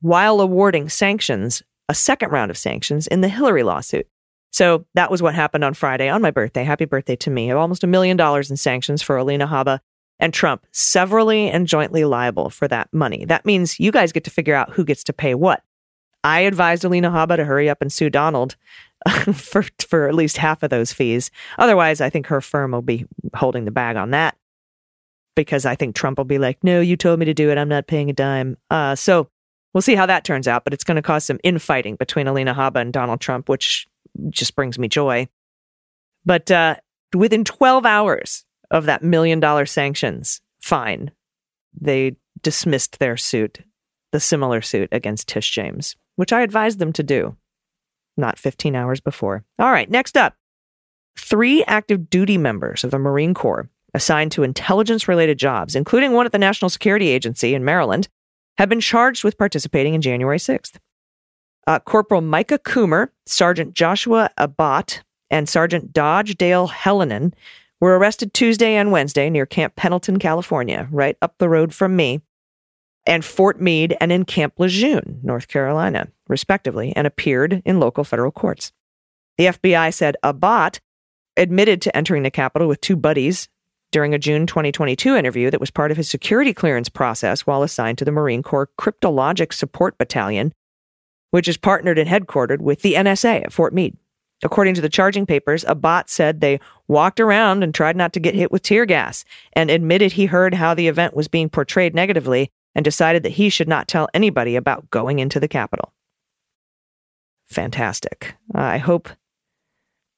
while 0.00 0.40
awarding 0.40 0.88
sanctions, 0.88 1.62
a 1.88 1.94
second 1.94 2.30
round 2.30 2.50
of 2.50 2.58
sanctions 2.58 3.06
in 3.06 3.20
the 3.20 3.28
Hillary 3.28 3.62
lawsuit. 3.62 4.06
So 4.52 4.86
that 4.94 5.10
was 5.10 5.20
what 5.20 5.34
happened 5.34 5.64
on 5.64 5.74
Friday 5.74 6.08
on 6.08 6.22
my 6.22 6.30
birthday. 6.30 6.62
Happy 6.64 6.84
birthday 6.84 7.16
to 7.16 7.30
me. 7.30 7.50
Almost 7.50 7.82
a 7.82 7.88
million 7.88 8.16
dollars 8.16 8.50
in 8.50 8.56
sanctions 8.56 9.02
for 9.02 9.16
Alina 9.16 9.48
Habba 9.48 9.80
and 10.20 10.32
Trump 10.32 10.64
severally 10.72 11.50
and 11.50 11.66
jointly 11.66 12.04
liable 12.04 12.50
for 12.50 12.68
that 12.68 12.88
money. 12.92 13.24
That 13.24 13.44
means 13.44 13.80
you 13.80 13.90
guys 13.90 14.12
get 14.12 14.24
to 14.24 14.30
figure 14.30 14.54
out 14.54 14.70
who 14.70 14.84
gets 14.84 15.04
to 15.04 15.12
pay 15.12 15.34
what. 15.34 15.62
I 16.22 16.40
advised 16.40 16.84
Alina 16.84 17.10
Habba 17.10 17.36
to 17.36 17.44
hurry 17.44 17.68
up 17.68 17.82
and 17.82 17.92
sue 17.92 18.10
Donald 18.10 18.56
for 19.34 19.64
for 19.86 20.08
at 20.08 20.14
least 20.14 20.36
half 20.38 20.62
of 20.62 20.70
those 20.70 20.92
fees. 20.92 21.30
Otherwise, 21.58 22.00
I 22.00 22.08
think 22.08 22.28
her 22.28 22.40
firm 22.40 22.70
will 22.70 22.82
be 22.82 23.06
holding 23.34 23.64
the 23.64 23.70
bag 23.70 23.96
on 23.96 24.10
that 24.12 24.36
because 25.36 25.66
I 25.66 25.74
think 25.74 25.94
Trump 25.94 26.16
will 26.16 26.24
be 26.24 26.38
like, 26.38 26.62
"No, 26.62 26.80
you 26.80 26.96
told 26.96 27.18
me 27.18 27.26
to 27.26 27.34
do 27.34 27.50
it. 27.50 27.58
I'm 27.58 27.68
not 27.68 27.86
paying 27.86 28.08
a 28.08 28.14
dime." 28.14 28.56
Uh, 28.70 28.94
so 28.94 29.28
we'll 29.74 29.82
see 29.82 29.94
how 29.94 30.06
that 30.06 30.24
turns 30.24 30.48
out. 30.48 30.64
But 30.64 30.72
it's 30.72 30.84
going 30.84 30.96
to 30.96 31.02
cause 31.02 31.24
some 31.24 31.40
infighting 31.44 31.96
between 31.96 32.26
Alina 32.26 32.54
Habba 32.54 32.80
and 32.80 32.92
Donald 32.92 33.20
Trump, 33.20 33.48
which 33.48 33.86
just 34.30 34.56
brings 34.56 34.78
me 34.78 34.88
joy. 34.88 35.28
But 36.24 36.50
uh, 36.50 36.76
within 37.14 37.44
12 37.44 37.84
hours 37.84 38.44
of 38.70 38.86
that 38.86 39.02
million 39.02 39.40
dollar 39.40 39.66
sanctions 39.66 40.40
fine, 40.62 41.10
they 41.78 42.16
dismissed 42.42 42.98
their 42.98 43.16
suit, 43.16 43.58
the 44.12 44.20
similar 44.20 44.62
suit 44.62 44.88
against 44.92 45.28
Tish 45.28 45.50
James, 45.50 45.96
which 46.16 46.32
I 46.32 46.40
advised 46.40 46.78
them 46.78 46.92
to 46.94 47.02
do 47.02 47.36
not 48.16 48.38
15 48.38 48.74
hours 48.74 49.00
before. 49.00 49.44
All 49.58 49.70
right, 49.70 49.90
next 49.90 50.16
up. 50.16 50.34
Three 51.18 51.64
active 51.64 52.10
duty 52.10 52.38
members 52.38 52.84
of 52.84 52.90
the 52.90 52.98
Marine 52.98 53.34
Corps 53.34 53.68
assigned 53.92 54.32
to 54.32 54.42
intelligence 54.42 55.06
related 55.06 55.38
jobs, 55.38 55.76
including 55.76 56.12
one 56.12 56.26
at 56.26 56.32
the 56.32 56.38
National 56.38 56.68
Security 56.68 57.08
Agency 57.08 57.54
in 57.54 57.64
Maryland, 57.64 58.08
have 58.58 58.68
been 58.68 58.80
charged 58.80 59.24
with 59.24 59.38
participating 59.38 59.94
in 59.94 60.00
January 60.00 60.38
6th. 60.38 60.78
Uh, 61.66 61.78
Corporal 61.78 62.20
Micah 62.20 62.58
Coomer, 62.58 63.08
Sergeant 63.26 63.74
Joshua 63.74 64.30
Abbott, 64.36 65.02
and 65.30 65.48
Sergeant 65.48 65.92
Dodge 65.92 66.36
Dale 66.36 66.68
Hellonen 66.68 67.32
were 67.80 67.98
arrested 67.98 68.32
Tuesday 68.32 68.76
and 68.76 68.92
Wednesday 68.92 69.30
near 69.30 69.46
Camp 69.46 69.74
Pendleton, 69.76 70.18
California, 70.18 70.88
right 70.90 71.16
up 71.22 71.34
the 71.38 71.48
road 71.48 71.74
from 71.74 71.96
me, 71.96 72.20
and 73.06 73.24
Fort 73.24 73.60
Meade 73.60 73.96
and 74.00 74.12
in 74.12 74.24
Camp 74.24 74.54
Lejeune, 74.58 75.20
North 75.22 75.48
Carolina, 75.48 76.08
respectively, 76.28 76.92
and 76.94 77.06
appeared 77.06 77.62
in 77.64 77.80
local 77.80 78.04
federal 78.04 78.30
courts. 78.30 78.72
The 79.36 79.46
FBI 79.46 79.92
said 79.92 80.16
Abbott 80.22 80.80
admitted 81.36 81.82
to 81.82 81.96
entering 81.96 82.22
the 82.22 82.30
Capitol 82.30 82.68
with 82.68 82.80
two 82.80 82.96
buddies 82.96 83.48
during 83.94 84.12
a 84.12 84.18
June 84.18 84.44
2022 84.44 85.14
interview 85.14 85.52
that 85.52 85.60
was 85.60 85.70
part 85.70 85.92
of 85.92 85.96
his 85.96 86.10
security 86.10 86.52
clearance 86.52 86.88
process 86.88 87.46
while 87.46 87.62
assigned 87.62 87.96
to 87.96 88.04
the 88.04 88.10
Marine 88.10 88.42
Corps 88.42 88.68
Cryptologic 88.76 89.52
Support 89.52 89.98
Battalion, 89.98 90.52
which 91.30 91.46
is 91.46 91.56
partnered 91.56 91.96
and 91.96 92.10
headquartered 92.10 92.58
with 92.58 92.82
the 92.82 92.94
NSA 92.94 93.44
at 93.44 93.52
Fort 93.52 93.72
Meade. 93.72 93.96
According 94.42 94.74
to 94.74 94.80
the 94.80 94.88
charging 94.88 95.26
papers, 95.26 95.64
Abbott 95.64 96.10
said 96.10 96.40
they 96.40 96.58
walked 96.88 97.20
around 97.20 97.62
and 97.62 97.72
tried 97.72 97.94
not 97.94 98.12
to 98.14 98.20
get 98.20 98.34
hit 98.34 98.50
with 98.50 98.62
tear 98.62 98.84
gas 98.84 99.24
and 99.52 99.70
admitted 99.70 100.10
he 100.10 100.26
heard 100.26 100.54
how 100.54 100.74
the 100.74 100.88
event 100.88 101.14
was 101.14 101.28
being 101.28 101.48
portrayed 101.48 101.94
negatively 101.94 102.50
and 102.74 102.84
decided 102.84 103.22
that 103.22 103.30
he 103.30 103.48
should 103.48 103.68
not 103.68 103.86
tell 103.86 104.08
anybody 104.12 104.56
about 104.56 104.90
going 104.90 105.20
into 105.20 105.38
the 105.38 105.46
Capitol. 105.46 105.92
Fantastic. 107.46 108.34
I 108.52 108.78
hope 108.78 109.08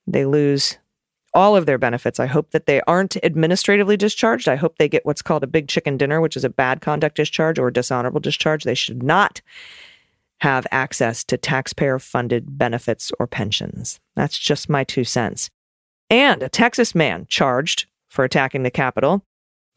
they 0.07 0.25
lose 0.25 0.79
all 1.37 1.55
of 1.55 1.67
their 1.67 1.79
benefits. 1.79 2.19
I 2.19 2.27
hope 2.27 2.51
that 2.53 2.65
they 2.65 2.81
aren't 2.89 3.23
administratively 3.23 3.99
discharged. 3.99 4.49
I 4.49 4.57
hope 4.57 4.79
they 4.79 4.89
get 4.89 5.05
what's 5.05 5.21
called 5.21 5.45
a 5.45 5.47
big 5.47 5.69
chicken 5.69 5.99
dinner, 5.99 6.21
which 6.21 6.37
is 6.37 6.45
a 6.45 6.49
bad 6.49 6.81
conduct 6.81 7.17
discharge 7.17 7.59
or 7.59 7.71
dishonorable 7.71 8.21
discharge. 8.21 8.65
They 8.65 8.75
should 8.75 9.03
not 9.03 9.43
have 10.41 10.67
access 10.73 11.23
to 11.25 11.37
taxpayer 11.37 11.99
funded 11.99 12.59
benefits 12.59 13.13
or 13.21 13.27
pensions. 13.27 14.01
That's 14.17 14.39
just 14.39 14.71
my 14.71 14.83
two 14.83 15.05
cents. 15.05 15.51
And 16.09 16.43
a 16.43 16.49
Texas 16.49 16.95
man 16.95 17.27
charged 17.29 17.87
for 18.09 18.25
attacking 18.25 18.63
the 18.63 18.71
Capitol 18.71 19.23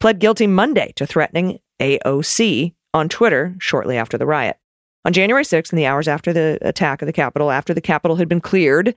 pled 0.00 0.18
guilty 0.18 0.46
Monday 0.46 0.92
to 0.96 1.06
threatening 1.06 1.58
AOC 1.78 2.74
on 2.94 3.08
Twitter 3.10 3.54
shortly 3.58 3.98
after 3.98 4.16
the 4.16 4.26
riot. 4.26 4.56
On 5.04 5.12
January 5.12 5.44
6th, 5.44 5.72
in 5.72 5.76
the 5.76 5.86
hours 5.86 6.08
after 6.08 6.32
the 6.32 6.58
attack 6.62 7.02
of 7.02 7.06
the 7.06 7.12
Capitol, 7.12 7.50
after 7.50 7.74
the 7.74 7.80
Capitol 7.80 8.16
had 8.16 8.28
been 8.28 8.40
cleared, 8.40 8.94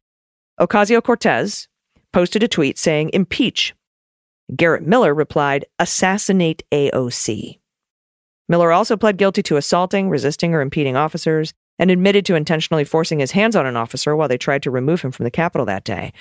Ocasio 0.60 1.03
Cortez 1.03 1.67
posted 2.13 2.43
a 2.43 2.48
tweet 2.48 2.77
saying, 2.77 3.10
impeach. 3.13 3.74
Garrett 4.55 4.86
Miller 4.86 5.13
replied, 5.13 5.65
assassinate 5.79 6.63
AOC. 6.72 7.60
Miller 8.48 8.72
also 8.72 8.96
pled 8.96 9.17
guilty 9.17 9.41
to 9.43 9.58
assaulting, 9.58 10.10
resisting, 10.10 10.53
or 10.53 10.62
impeding 10.62 10.96
officers, 10.96 11.53
and 11.79 11.89
admitted 11.89 12.25
to 12.25 12.36
intentionally 12.36 12.84
forcing 12.84 13.20
his 13.20 13.32
hands 13.32 13.55
on 13.55 13.65
an 13.65 13.75
officer 13.75 14.15
while 14.15 14.27
they 14.27 14.38
tried 14.38 14.63
to 14.63 14.72
remove 14.72 15.01
him 15.01 15.12
from 15.12 15.24
the 15.24 15.32
Capitol 15.32 15.65
that 15.65 15.84
day. 15.84 16.13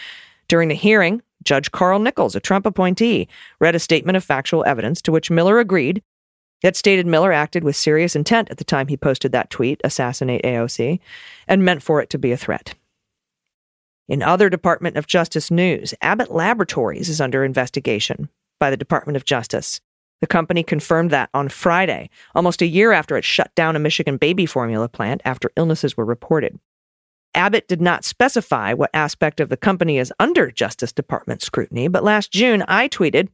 During 0.49 0.69
the 0.69 0.75
hearing, 0.75 1.23
Judge 1.45 1.71
Carl 1.71 1.99
Nichols, 1.99 2.35
a 2.35 2.41
Trump 2.41 2.67
appointee, 2.67 3.29
read 3.61 3.75
a 3.75 3.81
statement 3.81 4.17
of 4.17 4.25
factual 4.25 4.65
evidence 4.65 5.03
to 5.03 5.13
which 5.13 5.31
Miller 5.31 5.59
agreed 5.59 6.03
that 6.63 6.77
stated 6.77 7.07
Miller 7.07 7.33
acted 7.33 7.65
with 7.65 7.77
serious 7.77 8.15
intent 8.17 8.51
at 8.51 8.59
the 8.59 8.65
time 8.65 8.87
he 8.87 8.97
posted 8.97 9.33
that 9.33 9.51
tweet, 9.51 9.81
assassinate 9.85 10.43
AOC, 10.45 11.01
and 11.49 11.65
meant 11.65 11.83
for 11.83 12.01
it 12.01 12.09
to 12.11 12.19
be 12.19 12.33
a 12.33 12.37
threat. 12.37 12.75
In 14.13 14.23
other 14.23 14.51
Department 14.51 14.99
of 14.99 15.07
Justice 15.07 15.51
news, 15.51 15.95
Abbott 16.03 16.31
Laboratories 16.31 17.09
is 17.09 17.19
under 17.19 17.47
investigation 17.47 18.29
by 18.61 18.69
the 18.69 18.77
Department 18.77 19.17
of 19.17 19.25
Justice. 19.25 19.81
The 20.21 20.27
company 20.27 20.63
confirmed 20.63 21.11
that 21.13 21.31
on 21.33 21.49
Friday, 21.49 22.11
almost 22.35 22.61
a 22.61 22.67
year 22.67 22.93
after 22.93 23.17
it 23.17 23.25
shut 23.25 23.55
down 23.55 23.75
a 23.75 23.79
Michigan 23.79 24.19
baby 24.19 24.45
formula 24.45 24.87
plant 24.87 25.23
after 25.25 25.51
illnesses 25.57 25.97
were 25.97 26.05
reported. 26.05 26.61
Abbott 27.35 27.67
did 27.69 27.81
not 27.81 28.05
specify 28.05 28.75
what 28.75 28.91
aspect 28.93 29.41
of 29.41 29.49
the 29.49 29.57
company 29.57 29.97
is 29.97 30.13
under 30.21 30.51
Justice 30.51 30.93
Department 30.93 31.41
scrutiny, 31.41 31.89
but 31.89 32.05
last 32.05 32.31
June 32.33 32.63
I 32.69 32.89
tweeted 32.89 33.29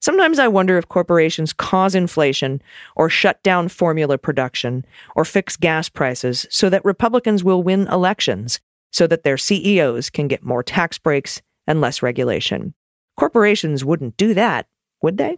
Sometimes 0.00 0.40
I 0.40 0.48
wonder 0.48 0.76
if 0.76 0.88
corporations 0.88 1.52
cause 1.52 1.94
inflation 1.94 2.60
or 2.96 3.08
shut 3.08 3.40
down 3.44 3.68
formula 3.68 4.18
production 4.18 4.84
or 5.14 5.24
fix 5.24 5.56
gas 5.56 5.88
prices 5.88 6.46
so 6.50 6.68
that 6.68 6.84
Republicans 6.84 7.44
will 7.44 7.62
win 7.62 7.86
elections 7.86 8.58
so 8.96 9.06
that 9.06 9.24
their 9.24 9.36
CEOs 9.36 10.08
can 10.08 10.26
get 10.26 10.42
more 10.42 10.62
tax 10.62 10.96
breaks 10.96 11.42
and 11.66 11.82
less 11.82 12.00
regulation. 12.00 12.72
Corporations 13.18 13.84
wouldn't 13.84 14.16
do 14.16 14.32
that, 14.32 14.68
would 15.02 15.18
they? 15.18 15.36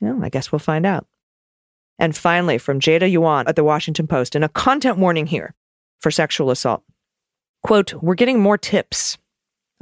Well, 0.00 0.24
I 0.24 0.30
guess 0.30 0.50
we'll 0.50 0.60
find 0.60 0.86
out. 0.86 1.06
And 1.98 2.16
finally, 2.16 2.56
from 2.56 2.80
Jada 2.80 3.10
Yuan 3.10 3.46
at 3.46 3.54
the 3.54 3.64
Washington 3.64 4.06
Post, 4.06 4.34
and 4.34 4.42
a 4.42 4.48
content 4.48 4.96
warning 4.96 5.26
here 5.26 5.54
for 5.98 6.10
sexual 6.10 6.50
assault. 6.50 6.82
Quote, 7.62 7.92
we're 8.02 8.14
getting 8.14 8.40
more 8.40 8.56
tips, 8.56 9.18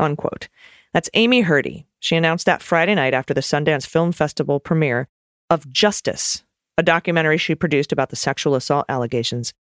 unquote. 0.01 0.49
That's 0.93 1.09
Amy 1.15 1.45
Herdy. 1.45 1.85
She 2.01 2.17
announced 2.17 2.47
that 2.47 2.63
Friday 2.63 2.97
night 2.97 3.15
after 3.15 3.33
the 3.33 3.43
Sundance 3.43 3.87
Film 3.87 4.11
Festival 4.11 4.59
premiere 4.59 5.07
of 5.49 5.71
Justice, 5.71 6.43
a 6.77 6.83
documentary 6.83 7.39
she 7.39 7.55
produced 7.55 7.93
about 7.93 8.11
the 8.11 8.17
sexual 8.17 8.57
assault 8.57 8.87
allegations 8.89 9.55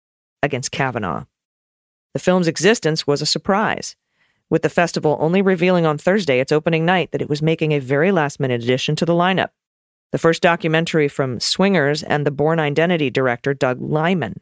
against 0.43 0.73
Kavanaugh. 0.73 1.25
The 2.17 2.21
film's 2.21 2.49
existence 2.49 3.07
was 3.07 3.21
a 3.21 3.27
surprise, 3.27 3.95
with 4.49 4.63
the 4.63 4.71
festival 4.71 5.19
only 5.21 5.43
revealing 5.43 5.85
on 5.85 5.99
Thursday, 5.99 6.41
its 6.41 6.51
opening 6.51 6.87
night, 6.87 7.13
that 7.13 7.21
it 7.21 7.29
was 7.29 7.43
making 7.43 7.73
a 7.73 7.79
very 7.79 8.11
last 8.11 8.41
minute 8.41 8.63
addition 8.63 8.97
to 8.97 9.05
the 9.05 9.13
lineup 9.13 9.51
the 10.13 10.19
first 10.19 10.41
documentary 10.41 11.09
from 11.09 11.41
Swingers 11.41 12.03
and 12.03 12.25
the 12.25 12.31
Bourne 12.31 12.59
Identity 12.59 13.11
director 13.11 13.53
Doug 13.53 13.83
Liman. 13.83 14.41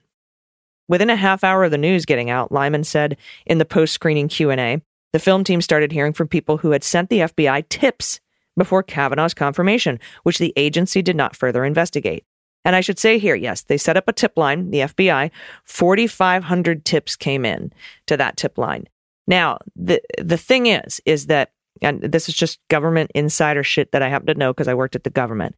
Within 0.86 1.10
a 1.10 1.16
half 1.16 1.42
hour 1.42 1.64
of 1.64 1.72
the 1.72 1.76
news 1.76 2.04
getting 2.04 2.30
out, 2.30 2.52
Liman 2.52 2.84
said 2.84 3.16
in 3.44 3.58
the 3.58 3.64
post-screening 3.64 4.28
Q&A, 4.28 4.80
the 5.12 5.18
film 5.18 5.42
team 5.42 5.60
started 5.60 5.90
hearing 5.90 6.12
from 6.12 6.28
people 6.28 6.58
who 6.58 6.70
had 6.70 6.84
sent 6.84 7.10
the 7.10 7.22
FBI 7.22 7.68
tips 7.70 8.20
before 8.56 8.84
Kavanaugh's 8.84 9.34
confirmation, 9.34 9.98
which 10.22 10.38
the 10.38 10.52
agency 10.56 11.02
did 11.02 11.16
not 11.16 11.34
further 11.34 11.64
investigate. 11.64 12.24
And 12.64 12.74
I 12.74 12.80
should 12.80 12.98
say 12.98 13.18
here, 13.18 13.34
yes, 13.34 13.62
they 13.62 13.76
set 13.76 13.96
up 13.96 14.08
a 14.08 14.12
tip 14.12 14.36
line, 14.36 14.70
the 14.70 14.80
FBI. 14.80 15.30
4,500 15.64 16.84
tips 16.84 17.16
came 17.16 17.44
in 17.44 17.72
to 18.06 18.16
that 18.16 18.36
tip 18.36 18.56
line. 18.56 18.88
Now, 19.26 19.58
the 19.76 20.02
the 20.18 20.36
thing 20.36 20.66
is, 20.66 21.00
is 21.04 21.26
that 21.26 21.52
and 21.82 22.00
this 22.02 22.28
is 22.28 22.34
just 22.34 22.60
government 22.68 23.10
insider 23.14 23.62
shit 23.62 23.92
that 23.92 24.02
I 24.02 24.08
happen 24.08 24.26
to 24.28 24.34
know 24.34 24.52
because 24.52 24.68
I 24.68 24.74
worked 24.74 24.96
at 24.96 25.04
the 25.04 25.10
government. 25.10 25.56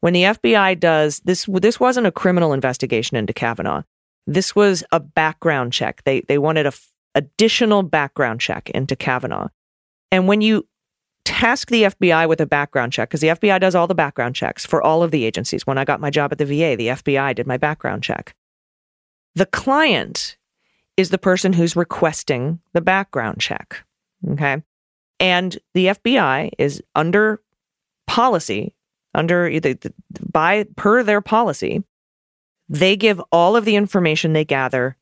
When 0.00 0.12
the 0.12 0.24
FBI 0.24 0.78
does 0.78 1.20
this, 1.20 1.46
this 1.46 1.80
wasn't 1.80 2.06
a 2.06 2.12
criminal 2.12 2.52
investigation 2.52 3.16
into 3.16 3.32
Kavanaugh. 3.32 3.82
This 4.26 4.54
was 4.54 4.84
a 4.92 5.00
background 5.00 5.72
check. 5.72 6.02
They 6.04 6.20
they 6.22 6.38
wanted 6.38 6.66
a 6.66 6.72
additional 7.14 7.82
background 7.82 8.40
check 8.40 8.70
into 8.70 8.94
Kavanaugh. 8.94 9.48
And 10.12 10.28
when 10.28 10.42
you 10.42 10.66
task 11.26 11.68
the 11.68 11.82
FBI 11.82 12.28
with 12.28 12.40
a 12.40 12.46
background 12.46 12.92
check, 12.92 13.10
because 13.10 13.20
the 13.20 13.28
FBI 13.28 13.60
does 13.60 13.74
all 13.74 13.86
the 13.86 13.94
background 13.94 14.34
checks 14.34 14.64
for 14.64 14.80
all 14.82 15.02
of 15.02 15.10
the 15.10 15.24
agencies. 15.24 15.66
When 15.66 15.76
I 15.76 15.84
got 15.84 16.00
my 16.00 16.08
job 16.08 16.32
at 16.32 16.38
the 16.38 16.46
VA, 16.46 16.76
the 16.76 16.88
FBI 16.88 17.34
did 17.34 17.46
my 17.46 17.58
background 17.58 18.02
check. 18.02 18.34
The 19.34 19.46
client 19.46 20.38
is 20.96 21.10
the 21.10 21.18
person 21.18 21.52
who's 21.52 21.76
requesting 21.76 22.60
the 22.72 22.80
background 22.80 23.40
check. 23.40 23.84
Okay. 24.30 24.62
And 25.20 25.58
the 25.74 25.88
FBI 25.88 26.50
is 26.58 26.82
under 26.94 27.42
policy, 28.06 28.74
under 29.14 29.48
either 29.48 29.74
by 30.30 30.64
per 30.76 31.02
their 31.02 31.20
policy, 31.20 31.82
they 32.68 32.96
give 32.96 33.20
all 33.32 33.56
of 33.56 33.64
the 33.64 33.76
information 33.76 34.32
they 34.32 34.44
gather 34.44 34.96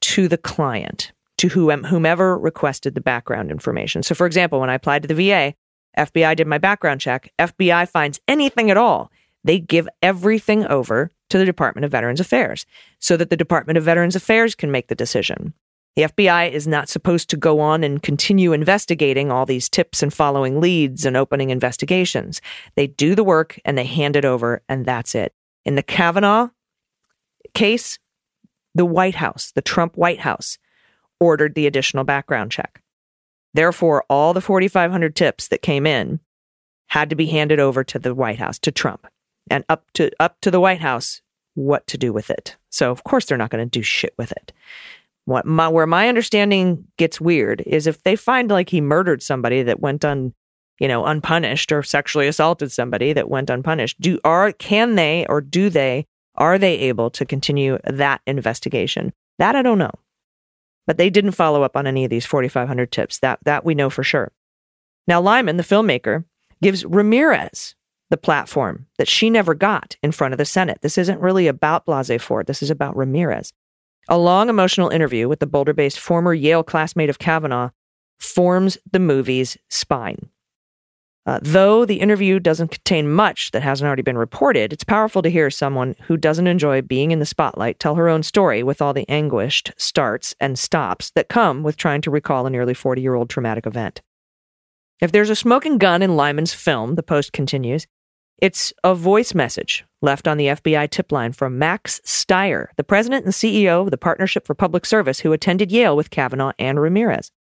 to 0.00 0.28
the 0.28 0.38
client, 0.38 1.12
to 1.38 1.48
whomever 1.48 2.38
requested 2.38 2.94
the 2.94 3.00
background 3.00 3.50
information. 3.50 4.02
So, 4.02 4.14
for 4.14 4.26
example, 4.26 4.60
when 4.60 4.70
I 4.70 4.74
applied 4.74 5.02
to 5.02 5.08
the 5.08 5.14
VA, 5.14 5.54
FBI 5.98 6.36
did 6.36 6.46
my 6.46 6.58
background 6.58 7.00
check. 7.00 7.32
FBI 7.38 7.88
finds 7.88 8.20
anything 8.28 8.70
at 8.70 8.76
all. 8.76 9.10
They 9.44 9.58
give 9.58 9.88
everything 10.02 10.66
over 10.66 11.10
to 11.30 11.38
the 11.38 11.44
Department 11.44 11.84
of 11.84 11.92
Veterans 11.92 12.20
Affairs 12.20 12.66
so 12.98 13.16
that 13.16 13.30
the 13.30 13.36
Department 13.36 13.76
of 13.76 13.84
Veterans 13.84 14.16
Affairs 14.16 14.54
can 14.54 14.70
make 14.70 14.88
the 14.88 14.94
decision. 14.94 15.54
The 15.94 16.02
FBI 16.02 16.50
is 16.50 16.66
not 16.66 16.90
supposed 16.90 17.30
to 17.30 17.38
go 17.38 17.60
on 17.60 17.82
and 17.82 18.02
continue 18.02 18.52
investigating 18.52 19.32
all 19.32 19.46
these 19.46 19.68
tips 19.68 20.02
and 20.02 20.12
following 20.12 20.60
leads 20.60 21.06
and 21.06 21.16
opening 21.16 21.48
investigations. 21.48 22.42
They 22.74 22.86
do 22.86 23.14
the 23.14 23.24
work 23.24 23.58
and 23.64 23.78
they 23.78 23.86
hand 23.86 24.14
it 24.14 24.26
over, 24.26 24.62
and 24.68 24.84
that's 24.84 25.14
it. 25.14 25.32
In 25.64 25.74
the 25.74 25.82
Kavanaugh 25.82 26.50
case, 27.54 27.98
the 28.74 28.84
White 28.84 29.14
House, 29.14 29.52
the 29.52 29.62
Trump 29.62 29.96
White 29.96 30.20
House, 30.20 30.58
ordered 31.20 31.54
the 31.54 31.66
additional 31.66 32.04
background 32.04 32.50
check. 32.50 32.82
Therefore, 33.54 34.04
all 34.10 34.34
the 34.34 34.40
4,500 34.40 35.16
tips 35.16 35.48
that 35.48 35.62
came 35.62 35.86
in 35.86 36.20
had 36.88 37.10
to 37.10 37.16
be 37.16 37.26
handed 37.26 37.58
over 37.58 37.82
to 37.84 37.98
the 37.98 38.14
White 38.14 38.38
House, 38.38 38.58
to 38.60 38.70
Trump, 38.70 39.06
and 39.50 39.64
up 39.68 39.84
to 39.94 40.10
up 40.20 40.36
to 40.42 40.50
the 40.50 40.60
White 40.60 40.80
House 40.80 41.22
what 41.54 41.86
to 41.86 41.98
do 41.98 42.12
with 42.12 42.30
it. 42.30 42.56
So, 42.70 42.90
of 42.90 43.04
course, 43.04 43.24
they're 43.24 43.38
not 43.38 43.50
going 43.50 43.64
to 43.64 43.78
do 43.78 43.82
shit 43.82 44.14
with 44.18 44.30
it. 44.32 44.52
What 45.24 45.46
my, 45.46 45.68
where 45.68 45.86
my 45.86 46.08
understanding 46.08 46.84
gets 46.98 47.20
weird 47.20 47.62
is 47.66 47.86
if 47.86 48.02
they 48.02 48.14
find 48.14 48.50
like 48.50 48.68
he 48.68 48.80
murdered 48.80 49.22
somebody 49.22 49.62
that 49.62 49.80
went 49.80 50.04
on 50.04 50.34
you 50.78 50.88
know, 50.88 51.06
unpunished 51.06 51.72
or 51.72 51.82
sexually 51.82 52.28
assaulted 52.28 52.70
somebody 52.70 53.12
that 53.12 53.30
went 53.30 53.50
unpunished. 53.50 54.00
Do 54.00 54.18
are 54.24 54.52
can 54.52 54.94
they 54.94 55.26
or 55.28 55.40
do 55.40 55.70
they 55.70 56.06
are 56.34 56.58
they 56.58 56.78
able 56.78 57.10
to 57.10 57.24
continue 57.24 57.78
that 57.84 58.20
investigation? 58.26 59.12
That 59.38 59.56
I 59.56 59.62
don't 59.62 59.78
know. 59.78 59.92
But 60.86 60.98
they 60.98 61.10
didn't 61.10 61.32
follow 61.32 61.62
up 61.62 61.76
on 61.76 61.86
any 61.86 62.04
of 62.04 62.10
these 62.10 62.26
4500 62.26 62.92
tips. 62.92 63.18
That 63.18 63.40
that 63.44 63.64
we 63.64 63.74
know 63.74 63.90
for 63.90 64.02
sure. 64.02 64.32
Now 65.06 65.20
Liman, 65.20 65.56
the 65.56 65.62
filmmaker, 65.62 66.24
gives 66.62 66.84
Ramirez 66.84 67.74
the 68.10 68.16
platform 68.16 68.86
that 68.98 69.08
she 69.08 69.30
never 69.30 69.54
got 69.54 69.96
in 70.02 70.12
front 70.12 70.32
of 70.32 70.38
the 70.38 70.44
Senate. 70.44 70.78
This 70.80 70.96
isn't 70.96 71.20
really 71.20 71.48
about 71.48 71.86
Blasey 71.86 72.20
Ford. 72.20 72.46
This 72.46 72.62
is 72.62 72.70
about 72.70 72.96
Ramirez. 72.96 73.52
A 74.08 74.16
long 74.16 74.48
emotional 74.48 74.88
interview 74.88 75.28
with 75.28 75.40
the 75.40 75.46
Boulder 75.46 75.72
based 75.72 75.98
former 75.98 76.32
Yale 76.32 76.62
classmate 76.62 77.10
of 77.10 77.18
Kavanaugh 77.18 77.70
forms 78.18 78.78
the 78.90 79.00
movie's 79.00 79.56
spine. 79.68 80.30
Uh, 81.26 81.40
though 81.42 81.84
the 81.84 82.00
interview 82.00 82.38
doesn't 82.38 82.70
contain 82.70 83.10
much 83.10 83.50
that 83.50 83.62
hasn't 83.62 83.86
already 83.86 84.02
been 84.02 84.16
reported, 84.16 84.72
it's 84.72 84.84
powerful 84.84 85.22
to 85.22 85.28
hear 85.28 85.50
someone 85.50 85.96
who 86.02 86.16
doesn't 86.16 86.46
enjoy 86.46 86.80
being 86.80 87.10
in 87.10 87.18
the 87.18 87.26
spotlight 87.26 87.80
tell 87.80 87.96
her 87.96 88.08
own 88.08 88.22
story 88.22 88.62
with 88.62 88.80
all 88.80 88.94
the 88.94 89.08
anguished 89.08 89.72
starts 89.76 90.36
and 90.38 90.56
stops 90.56 91.10
that 91.10 91.28
come 91.28 91.64
with 91.64 91.76
trying 91.76 92.00
to 92.00 92.12
recall 92.12 92.46
a 92.46 92.50
nearly 92.50 92.74
40 92.74 93.02
year 93.02 93.14
old 93.14 93.28
traumatic 93.28 93.66
event. 93.66 94.02
If 95.00 95.10
there's 95.10 95.30
a 95.30 95.36
smoking 95.36 95.78
gun 95.78 96.00
in 96.00 96.16
Liman's 96.16 96.54
film, 96.54 96.94
the 96.94 97.02
Post 97.02 97.32
continues, 97.32 97.88
it's 98.38 98.72
a 98.84 98.94
voice 98.94 99.34
message 99.34 99.84
left 100.02 100.28
on 100.28 100.36
the 100.36 100.46
FBI 100.46 100.90
tip 100.90 101.10
line 101.10 101.32
from 101.32 101.58
Max 101.58 102.00
Stier, 102.04 102.70
the 102.76 102.84
president 102.84 103.24
and 103.24 103.34
CEO 103.34 103.82
of 103.82 103.90
the 103.90 103.98
Partnership 103.98 104.46
for 104.46 104.54
Public 104.54 104.86
Service, 104.86 105.20
who 105.20 105.32
attended 105.32 105.72
Yale 105.72 105.96
with 105.96 106.10
Kavanaugh 106.10 106.52
and 106.58 106.78
Ramirez. 106.78 107.32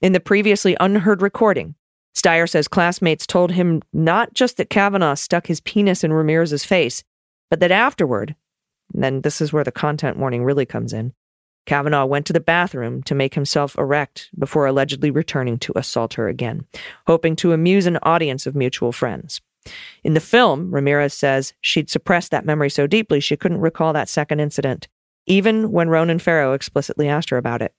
In 0.00 0.12
the 0.12 0.20
previously 0.20 0.76
unheard 0.78 1.22
recording, 1.22 1.74
Stier 2.14 2.46
says 2.46 2.68
classmates 2.68 3.26
told 3.26 3.52
him 3.52 3.82
not 3.92 4.34
just 4.34 4.56
that 4.56 4.70
Kavanaugh 4.70 5.14
stuck 5.14 5.46
his 5.46 5.60
penis 5.60 6.04
in 6.04 6.12
Ramirez's 6.12 6.64
face, 6.64 7.02
but 7.50 7.60
that 7.60 7.72
afterward, 7.72 8.34
and 8.92 9.02
then 9.02 9.20
this 9.22 9.40
is 9.40 9.52
where 9.52 9.64
the 9.64 9.72
content 9.72 10.16
warning 10.16 10.44
really 10.44 10.66
comes 10.66 10.92
in, 10.92 11.12
Kavanaugh 11.66 12.04
went 12.04 12.26
to 12.26 12.32
the 12.32 12.40
bathroom 12.40 13.02
to 13.04 13.14
make 13.14 13.34
himself 13.34 13.76
erect 13.78 14.30
before 14.38 14.66
allegedly 14.66 15.10
returning 15.10 15.58
to 15.58 15.72
assault 15.76 16.14
her 16.14 16.28
again, 16.28 16.66
hoping 17.06 17.36
to 17.36 17.52
amuse 17.52 17.86
an 17.86 17.98
audience 18.02 18.46
of 18.46 18.54
mutual 18.54 18.92
friends. 18.92 19.40
In 20.02 20.12
the 20.12 20.20
film, 20.20 20.70
Ramirez 20.70 21.14
says 21.14 21.54
she'd 21.62 21.88
suppressed 21.88 22.30
that 22.30 22.44
memory 22.44 22.68
so 22.68 22.86
deeply 22.86 23.20
she 23.20 23.36
couldn't 23.36 23.60
recall 23.60 23.94
that 23.94 24.10
second 24.10 24.40
incident, 24.40 24.88
even 25.26 25.72
when 25.72 25.88
Ronan 25.88 26.18
Farrow 26.18 26.52
explicitly 26.52 27.08
asked 27.08 27.30
her 27.30 27.38
about 27.38 27.62
it. 27.62 27.72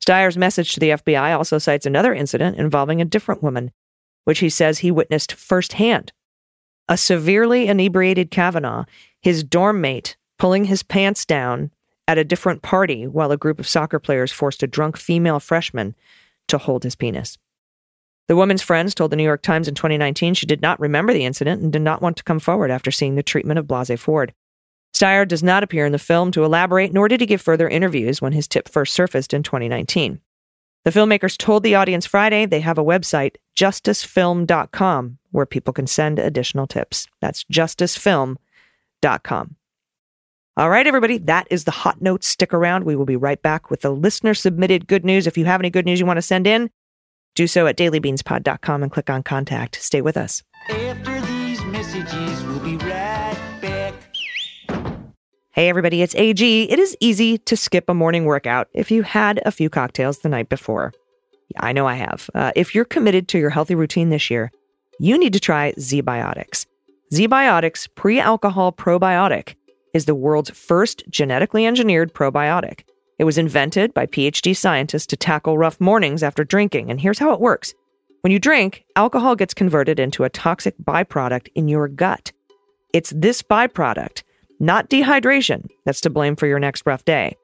Stier's 0.00 0.36
message 0.36 0.72
to 0.72 0.80
the 0.80 0.90
FBI 0.90 1.36
also 1.36 1.58
cites 1.58 1.86
another 1.86 2.14
incident 2.14 2.58
involving 2.58 3.00
a 3.00 3.04
different 3.04 3.42
woman, 3.42 3.72
which 4.24 4.38
he 4.40 4.48
says 4.48 4.78
he 4.78 4.90
witnessed 4.90 5.32
firsthand. 5.32 6.12
A 6.88 6.96
severely 6.96 7.66
inebriated 7.66 8.30
Kavanaugh, 8.30 8.84
his 9.20 9.42
dorm 9.42 9.80
mate, 9.80 10.16
pulling 10.38 10.66
his 10.66 10.82
pants 10.82 11.24
down 11.24 11.70
at 12.06 12.18
a 12.18 12.24
different 12.24 12.62
party 12.62 13.06
while 13.06 13.32
a 13.32 13.36
group 13.36 13.58
of 13.58 13.66
soccer 13.66 13.98
players 13.98 14.30
forced 14.30 14.62
a 14.62 14.68
drunk 14.68 14.96
female 14.96 15.40
freshman 15.40 15.94
to 16.48 16.58
hold 16.58 16.84
his 16.84 16.94
penis. 16.94 17.38
The 18.28 18.36
woman's 18.36 18.62
friends 18.62 18.94
told 18.94 19.12
the 19.12 19.16
New 19.16 19.24
York 19.24 19.42
Times 19.42 19.68
in 19.68 19.74
2019 19.74 20.34
she 20.34 20.46
did 20.46 20.60
not 20.60 20.80
remember 20.80 21.12
the 21.12 21.24
incident 21.24 21.62
and 21.62 21.72
did 21.72 21.82
not 21.82 22.02
want 22.02 22.16
to 22.16 22.24
come 22.24 22.40
forward 22.40 22.70
after 22.70 22.90
seeing 22.90 23.14
the 23.14 23.22
treatment 23.22 23.58
of 23.58 23.66
Blasey 23.66 23.98
Ford. 23.98 24.32
Stier 24.96 25.26
does 25.26 25.42
not 25.42 25.62
appear 25.62 25.84
in 25.84 25.92
the 25.92 25.98
film 25.98 26.32
to 26.32 26.42
elaborate, 26.42 26.90
nor 26.90 27.06
did 27.06 27.20
he 27.20 27.26
give 27.26 27.42
further 27.42 27.68
interviews 27.68 28.22
when 28.22 28.32
his 28.32 28.48
tip 28.48 28.66
first 28.66 28.94
surfaced 28.94 29.34
in 29.34 29.42
2019. 29.42 30.22
The 30.84 30.90
filmmakers 30.90 31.36
told 31.36 31.62
the 31.62 31.74
audience 31.74 32.06
Friday 32.06 32.46
they 32.46 32.60
have 32.60 32.78
a 32.78 32.84
website, 32.84 33.36
justicefilm.com, 33.54 35.18
where 35.32 35.44
people 35.44 35.74
can 35.74 35.86
send 35.86 36.18
additional 36.18 36.66
tips. 36.66 37.08
That's 37.20 37.44
justicefilm.com. 37.44 39.56
All 40.56 40.70
right, 40.70 40.86
everybody, 40.86 41.18
that 41.18 41.46
is 41.50 41.64
the 41.64 41.72
hot 41.72 42.00
notes. 42.00 42.26
Stick 42.26 42.54
around. 42.54 42.84
We 42.84 42.96
will 42.96 43.04
be 43.04 43.16
right 43.16 43.42
back 43.42 43.70
with 43.70 43.82
the 43.82 43.90
listener 43.90 44.32
submitted 44.32 44.86
good 44.86 45.04
news. 45.04 45.26
If 45.26 45.36
you 45.36 45.44
have 45.44 45.60
any 45.60 45.68
good 45.68 45.84
news 45.84 46.00
you 46.00 46.06
want 46.06 46.16
to 46.16 46.22
send 46.22 46.46
in, 46.46 46.70
do 47.34 47.46
so 47.46 47.66
at 47.66 47.76
dailybeanspod.com 47.76 48.82
and 48.82 48.90
click 48.90 49.10
on 49.10 49.22
contact. 49.22 49.76
Stay 49.76 50.00
with 50.00 50.16
us. 50.16 50.42
After 50.70 51.20
these 51.20 51.62
messages, 51.66 52.42
we'll 52.44 52.60
be 52.60 52.78
right. 52.78 53.05
Hey, 55.56 55.70
everybody, 55.70 56.02
it's 56.02 56.14
AG. 56.16 56.64
It 56.64 56.78
is 56.78 56.94
easy 57.00 57.38
to 57.38 57.56
skip 57.56 57.88
a 57.88 57.94
morning 57.94 58.26
workout 58.26 58.68
if 58.74 58.90
you 58.90 59.02
had 59.02 59.40
a 59.46 59.50
few 59.50 59.70
cocktails 59.70 60.18
the 60.18 60.28
night 60.28 60.50
before. 60.50 60.92
I 61.58 61.72
know 61.72 61.86
I 61.86 61.94
have. 61.94 62.28
Uh, 62.34 62.52
if 62.54 62.74
you're 62.74 62.84
committed 62.84 63.26
to 63.28 63.38
your 63.38 63.48
healthy 63.48 63.74
routine 63.74 64.10
this 64.10 64.30
year, 64.30 64.52
you 65.00 65.16
need 65.16 65.32
to 65.32 65.40
try 65.40 65.72
ZBiotics. 65.78 66.66
ZBiotics 67.10 67.88
pre 67.94 68.20
alcohol 68.20 68.70
probiotic 68.70 69.54
is 69.94 70.04
the 70.04 70.14
world's 70.14 70.50
first 70.50 71.04
genetically 71.08 71.64
engineered 71.64 72.12
probiotic. 72.12 72.82
It 73.18 73.24
was 73.24 73.38
invented 73.38 73.94
by 73.94 74.04
PhD 74.04 74.54
scientists 74.54 75.06
to 75.06 75.16
tackle 75.16 75.56
rough 75.56 75.80
mornings 75.80 76.22
after 76.22 76.44
drinking, 76.44 76.90
and 76.90 77.00
here's 77.00 77.18
how 77.18 77.32
it 77.32 77.40
works. 77.40 77.72
When 78.20 78.30
you 78.30 78.38
drink, 78.38 78.84
alcohol 78.94 79.34
gets 79.34 79.54
converted 79.54 79.98
into 79.98 80.24
a 80.24 80.28
toxic 80.28 80.74
byproduct 80.84 81.48
in 81.54 81.66
your 81.66 81.88
gut. 81.88 82.30
It's 82.92 83.14
this 83.16 83.40
byproduct, 83.40 84.22
not 84.58 84.88
dehydration, 84.90 85.68
that's 85.84 86.00
to 86.02 86.10
blame 86.10 86.36
for 86.36 86.46
your 86.46 86.58
next 86.58 86.84
rough 86.86 87.04
day. 87.04 87.36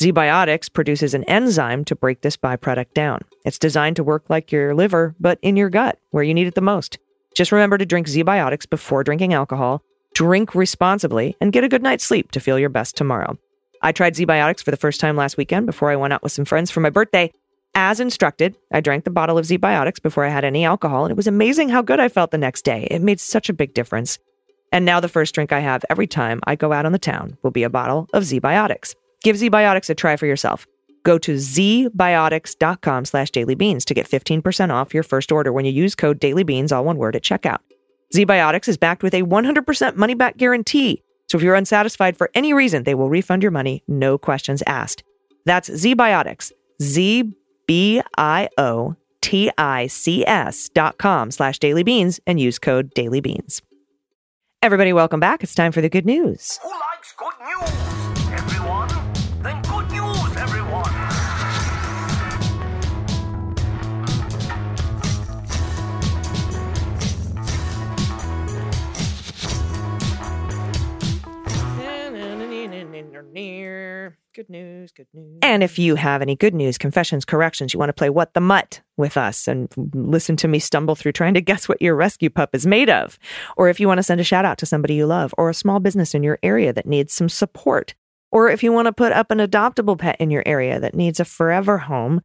ZBiotics 0.00 0.72
produces 0.72 1.14
an 1.14 1.24
enzyme 1.24 1.84
to 1.84 1.94
break 1.94 2.22
this 2.22 2.36
byproduct 2.36 2.92
down. 2.94 3.20
It's 3.44 3.58
designed 3.58 3.96
to 3.96 4.04
work 4.04 4.24
like 4.28 4.50
your 4.50 4.74
liver, 4.74 5.14
but 5.20 5.38
in 5.42 5.56
your 5.56 5.70
gut, 5.70 5.98
where 6.10 6.24
you 6.24 6.34
need 6.34 6.46
it 6.46 6.54
the 6.54 6.60
most. 6.60 6.98
Just 7.36 7.52
remember 7.52 7.78
to 7.78 7.86
drink 7.86 8.08
ZBiotics 8.08 8.68
before 8.68 9.04
drinking 9.04 9.34
alcohol, 9.34 9.82
drink 10.14 10.54
responsibly, 10.54 11.36
and 11.40 11.52
get 11.52 11.64
a 11.64 11.68
good 11.68 11.82
night's 11.82 12.04
sleep 12.04 12.30
to 12.32 12.40
feel 12.40 12.58
your 12.58 12.68
best 12.68 12.96
tomorrow. 12.96 13.38
I 13.80 13.92
tried 13.92 14.14
ZBiotics 14.14 14.62
for 14.62 14.70
the 14.70 14.76
first 14.76 15.00
time 15.00 15.16
last 15.16 15.36
weekend 15.36 15.66
before 15.66 15.90
I 15.90 15.96
went 15.96 16.12
out 16.12 16.22
with 16.22 16.32
some 16.32 16.44
friends 16.44 16.70
for 16.70 16.80
my 16.80 16.90
birthday. 16.90 17.32
As 17.74 18.00
instructed, 18.00 18.56
I 18.72 18.80
drank 18.80 19.04
the 19.04 19.10
bottle 19.10 19.38
of 19.38 19.46
ZBiotics 19.46 20.02
before 20.02 20.24
I 20.24 20.28
had 20.28 20.44
any 20.44 20.64
alcohol, 20.64 21.04
and 21.04 21.10
it 21.10 21.16
was 21.16 21.26
amazing 21.26 21.68
how 21.68 21.82
good 21.82 22.00
I 22.00 22.08
felt 22.08 22.30
the 22.30 22.38
next 22.38 22.64
day. 22.64 22.86
It 22.90 23.02
made 23.02 23.20
such 23.20 23.48
a 23.48 23.54
big 23.54 23.72
difference. 23.72 24.18
And 24.72 24.84
now 24.84 24.98
the 25.00 25.08
first 25.08 25.34
drink 25.34 25.52
I 25.52 25.60
have 25.60 25.84
every 25.90 26.06
time 26.06 26.40
I 26.46 26.56
go 26.56 26.72
out 26.72 26.86
on 26.86 26.92
the 26.92 26.98
town 26.98 27.36
will 27.42 27.50
be 27.50 27.62
a 27.62 27.70
bottle 27.70 28.08
of 28.14 28.24
ZBiotics. 28.24 28.94
Give 29.22 29.36
ZBiotics 29.36 29.90
a 29.90 29.94
try 29.94 30.16
for 30.16 30.26
yourself. 30.26 30.66
Go 31.04 31.18
to 31.18 31.34
zbiotics.com 31.34 33.04
slash 33.04 33.30
dailybeans 33.30 33.84
to 33.84 33.94
get 33.94 34.08
15% 34.08 34.70
off 34.70 34.94
your 34.94 35.02
first 35.02 35.30
order 35.30 35.52
when 35.52 35.64
you 35.64 35.72
use 35.72 35.94
code 35.94 36.20
dailybeans, 36.20 36.72
all 36.72 36.84
one 36.84 36.96
word, 36.96 37.16
at 37.16 37.22
checkout. 37.22 37.58
ZBiotics 38.14 38.68
is 38.68 38.76
backed 38.76 39.02
with 39.02 39.14
a 39.14 39.22
100% 39.22 39.96
money 39.96 40.14
back 40.14 40.36
guarantee. 40.36 41.02
So 41.28 41.38
if 41.38 41.44
you're 41.44 41.54
unsatisfied 41.54 42.16
for 42.16 42.30
any 42.34 42.52
reason, 42.52 42.84
they 42.84 42.94
will 42.94 43.08
refund 43.08 43.42
your 43.42 43.52
money, 43.52 43.82
no 43.88 44.18
questions 44.18 44.62
asked. 44.66 45.02
That's 45.44 45.68
ZBiotics, 45.68 46.52
Z 46.80 47.32
B 47.66 48.02
I 48.16 48.48
O 48.58 48.96
T 49.22 49.50
I 49.56 49.86
C 49.86 50.26
S 50.26 50.68
dot 50.68 50.98
com 50.98 51.30
slash 51.30 51.58
dailybeans 51.58 52.20
and 52.26 52.38
use 52.40 52.58
code 52.58 52.92
dailybeans. 52.94 53.62
Everybody, 54.64 54.92
welcome 54.92 55.18
back. 55.18 55.42
It's 55.42 55.56
time 55.56 55.72
for 55.72 55.80
the 55.80 55.88
good 55.88 56.06
news. 56.06 56.60
Who 56.62 56.70
likes 56.70 57.12
good 57.16 57.32
news? 57.40 57.68
Everyone? 58.30 58.88
Then 59.42 59.60
good 59.62 59.90
news, 59.90 60.36
everyone! 60.36 61.42
Good 74.34 74.48
news, 74.48 74.92
good 74.92 75.08
news. 75.12 75.40
And 75.42 75.62
if 75.62 75.78
you 75.78 75.94
have 75.94 76.22
any 76.22 76.34
good 76.36 76.54
news, 76.54 76.78
confessions, 76.78 77.26
corrections, 77.26 77.74
you 77.74 77.78
want 77.78 77.90
to 77.90 77.94
play 77.94 78.08
What 78.08 78.32
the 78.32 78.40
Mutt 78.40 78.80
with 78.96 79.18
us 79.18 79.46
and 79.46 79.68
listen 79.94 80.36
to 80.36 80.48
me 80.48 80.58
stumble 80.58 80.94
through 80.94 81.12
trying 81.12 81.34
to 81.34 81.42
guess 81.42 81.68
what 81.68 81.82
your 81.82 81.94
rescue 81.94 82.30
pup 82.30 82.54
is 82.54 82.66
made 82.66 82.88
of. 82.88 83.18
Or 83.58 83.68
if 83.68 83.78
you 83.78 83.86
want 83.86 83.98
to 83.98 84.02
send 84.02 84.22
a 84.22 84.24
shout 84.24 84.46
out 84.46 84.56
to 84.58 84.66
somebody 84.66 84.94
you 84.94 85.04
love 85.04 85.34
or 85.36 85.50
a 85.50 85.54
small 85.54 85.80
business 85.80 86.14
in 86.14 86.22
your 86.22 86.38
area 86.42 86.72
that 86.72 86.86
needs 86.86 87.12
some 87.12 87.28
support. 87.28 87.94
Or 88.30 88.48
if 88.48 88.62
you 88.62 88.72
want 88.72 88.86
to 88.86 88.92
put 88.92 89.12
up 89.12 89.30
an 89.30 89.38
adoptable 89.38 89.98
pet 89.98 90.16
in 90.18 90.30
your 90.30 90.42
area 90.46 90.80
that 90.80 90.94
needs 90.94 91.20
a 91.20 91.26
forever 91.26 91.76
home, 91.76 92.22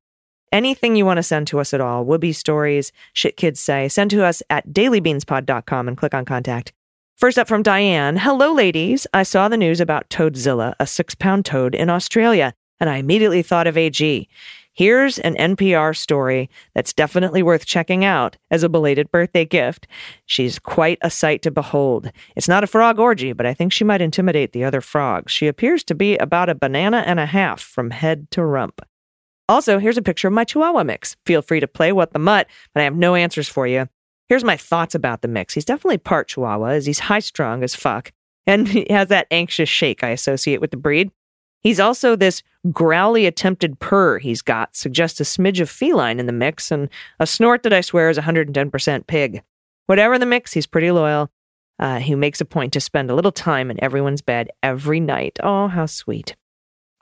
anything 0.53 0.95
you 0.95 1.05
want 1.05 1.17
to 1.17 1.23
send 1.23 1.47
to 1.47 1.59
us 1.59 1.73
at 1.73 1.81
all, 1.81 2.05
Would 2.05 2.21
be 2.21 2.31
stories, 2.31 2.93
shit 3.11 3.35
kids 3.35 3.59
say, 3.59 3.89
send 3.89 4.11
to 4.11 4.23
us 4.23 4.41
at 4.49 4.69
dailybeanspod.com 4.69 5.89
and 5.89 5.97
click 5.97 6.13
on 6.13 6.23
contact. 6.23 6.71
First 7.17 7.39
up 7.39 7.47
from 7.47 7.63
Diane. 7.63 8.15
Hello, 8.15 8.53
ladies. 8.53 9.07
I 9.11 9.23
saw 9.23 9.49
the 9.49 9.57
news 9.57 9.81
about 9.81 10.07
Toadzilla, 10.07 10.75
a 10.79 10.85
six 10.85 11.15
pound 11.15 11.45
toad 11.45 11.73
in 11.73 11.89
Australia, 11.89 12.53
and 12.79 12.91
I 12.91 12.97
immediately 12.97 13.41
thought 13.41 13.65
of 13.65 13.75
AG. 13.75 14.29
Here's 14.73 15.17
an 15.17 15.33
NPR 15.35 15.97
story 15.97 16.47
that's 16.75 16.93
definitely 16.93 17.41
worth 17.41 17.65
checking 17.65 18.05
out 18.05 18.37
as 18.51 18.61
a 18.61 18.69
belated 18.69 19.09
birthday 19.09 19.45
gift. 19.45 19.87
She's 20.27 20.59
quite 20.59 20.99
a 21.01 21.09
sight 21.09 21.41
to 21.41 21.49
behold. 21.49 22.11
It's 22.35 22.47
not 22.47 22.63
a 22.63 22.67
frog 22.67 22.99
orgy, 22.99 23.33
but 23.33 23.47
I 23.47 23.53
think 23.55 23.73
she 23.73 23.83
might 23.83 23.99
intimidate 23.99 24.51
the 24.51 24.63
other 24.63 24.79
frogs. 24.79 25.31
She 25.31 25.47
appears 25.47 25.83
to 25.85 25.95
be 25.95 26.17
about 26.17 26.49
a 26.49 26.55
banana 26.55 26.97
and 26.97 27.19
a 27.19 27.25
half 27.25 27.59
from 27.59 27.89
head 27.89 28.29
to 28.29 28.45
rump. 28.45 28.79
Also, 29.49 29.79
here's 29.79 29.97
a 29.97 30.03
picture 30.03 30.27
of 30.27 30.35
my 30.35 30.43
Chihuahua 30.43 30.83
mix. 30.83 31.17
Feel 31.25 31.41
free 31.41 31.61
to 31.61 31.67
play 31.67 31.91
what 31.91 32.13
the 32.13 32.19
mutt, 32.19 32.45
but 32.75 32.81
I 32.81 32.83
have 32.83 32.95
no 32.95 33.15
answers 33.15 33.49
for 33.49 33.65
you. 33.65 33.89
Here's 34.29 34.43
my 34.43 34.57
thoughts 34.57 34.93
about 34.93 35.21
the 35.21 35.27
mix. 35.27 35.53
He's 35.53 35.65
definitely 35.65 35.99
part 35.99 36.27
Chihuahua, 36.27 36.67
as 36.67 36.85
he's 36.85 36.99
high 36.99 37.19
strung 37.19 37.63
as 37.63 37.75
fuck, 37.75 38.11
and 38.45 38.67
he 38.67 38.85
has 38.89 39.07
that 39.09 39.27
anxious 39.31 39.69
shake 39.69 40.03
I 40.03 40.09
associate 40.09 40.61
with 40.61 40.71
the 40.71 40.77
breed. 40.77 41.11
He's 41.61 41.79
also 41.79 42.15
this 42.15 42.43
growly 42.71 43.25
attempted 43.25 43.79
purr 43.79 44.19
he's 44.19 44.41
got, 44.41 44.75
suggests 44.75 45.19
a 45.19 45.23
smidge 45.23 45.59
of 45.59 45.69
feline 45.69 46.19
in 46.19 46.25
the 46.25 46.33
mix, 46.33 46.71
and 46.71 46.89
a 47.19 47.27
snort 47.27 47.63
that 47.63 47.73
I 47.73 47.81
swear 47.81 48.09
is 48.09 48.17
110% 48.17 49.07
pig. 49.07 49.41
Whatever 49.87 50.19
the 50.19 50.25
mix, 50.25 50.53
he's 50.53 50.67
pretty 50.67 50.91
loyal. 50.91 51.29
Uh, 51.79 51.99
he 51.99 52.15
makes 52.15 52.41
a 52.41 52.45
point 52.45 52.73
to 52.73 52.81
spend 52.81 53.09
a 53.09 53.15
little 53.15 53.31
time 53.31 53.71
in 53.71 53.81
everyone's 53.83 54.21
bed 54.21 54.49
every 54.63 54.99
night. 54.99 55.39
Oh, 55.43 55.67
how 55.67 55.85
sweet. 55.85 56.35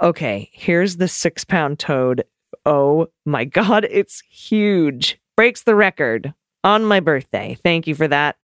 Okay, 0.02 0.50
here's 0.52 0.98
the 0.98 1.08
six 1.08 1.46
pound 1.46 1.80
toad. 1.80 2.24
Oh 2.66 3.08
my 3.26 3.46
God, 3.46 3.88
it's 3.90 4.22
huge. 4.30 5.20
Breaks 5.36 5.64
the 5.64 5.76
record 5.76 6.34
on 6.66 6.84
my 6.84 7.00
birthday. 7.00 7.58
Thank 7.64 7.88
you 7.88 7.96
for 7.96 8.10
that. 8.10 8.36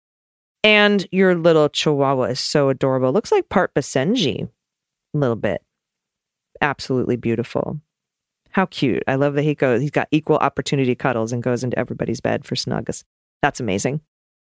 And 0.63 1.09
your 1.11 1.35
little 1.35 1.71
chihuahua 1.71 2.25
is 2.25 2.41
so 2.41 2.69
adorable. 2.69 3.13
Looks 3.13 3.33
like 3.33 3.49
part 3.49 3.75
Basenji, 3.75 4.49
a 5.15 5.19
little 5.19 5.37
bit. 5.37 5.63
Absolutely 6.61 7.17
beautiful. 7.17 7.81
How 8.51 8.67
cute. 8.67 9.03
I 9.09 9.15
love 9.15 9.35
that 9.35 9.43
he 9.43 9.55
goes, 9.55 9.81
he's 9.81 9.91
got 9.91 10.09
equal 10.11 10.37
opportunity 10.37 10.95
cuddles 10.95 11.33
and 11.33 11.43
goes 11.43 11.65
into 11.65 11.79
everybody's 11.79 12.21
bed 12.21 12.45
for 12.45 12.57
snuggles. 12.57 13.05
That's 13.43 13.61
amazing. 13.61 14.01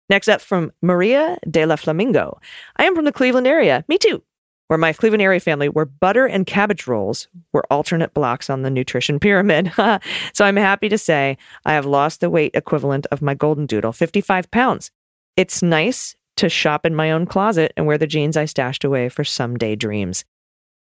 Next 0.08 0.28
up 0.28 0.40
from 0.40 0.72
Maria 0.80 1.36
de 1.50 1.66
la 1.66 1.76
Flamingo. 1.76 2.40
I 2.76 2.84
am 2.84 2.94
from 2.94 3.04
the 3.04 3.12
Cleveland 3.12 3.46
area. 3.46 3.84
Me 3.88 3.98
too. 3.98 4.22
Where 4.68 4.78
my 4.78 4.92
Cleveland 4.92 5.22
area 5.22 5.38
family, 5.38 5.68
where 5.68 5.84
butter 5.84 6.26
and 6.26 6.46
cabbage 6.46 6.86
rolls 6.86 7.28
were 7.52 7.64
alternate 7.70 8.14
blocks 8.14 8.50
on 8.50 8.62
the 8.62 8.70
nutrition 8.70 9.20
pyramid. 9.20 9.72
so 10.32 10.44
I'm 10.44 10.56
happy 10.56 10.88
to 10.88 10.98
say 10.98 11.38
I 11.64 11.74
have 11.74 11.86
lost 11.86 12.20
the 12.20 12.30
weight 12.30 12.50
equivalent 12.54 13.06
of 13.12 13.22
my 13.22 13.34
golden 13.34 13.66
doodle, 13.66 13.92
55 13.92 14.50
pounds. 14.50 14.90
It's 15.36 15.62
nice 15.62 16.16
to 16.36 16.48
shop 16.48 16.84
in 16.84 16.94
my 16.94 17.12
own 17.12 17.26
closet 17.26 17.72
and 17.76 17.86
wear 17.86 17.98
the 17.98 18.06
jeans 18.06 18.36
I 18.36 18.44
stashed 18.44 18.84
away 18.84 19.08
for 19.08 19.24
someday 19.24 19.76
dreams. 19.76 20.24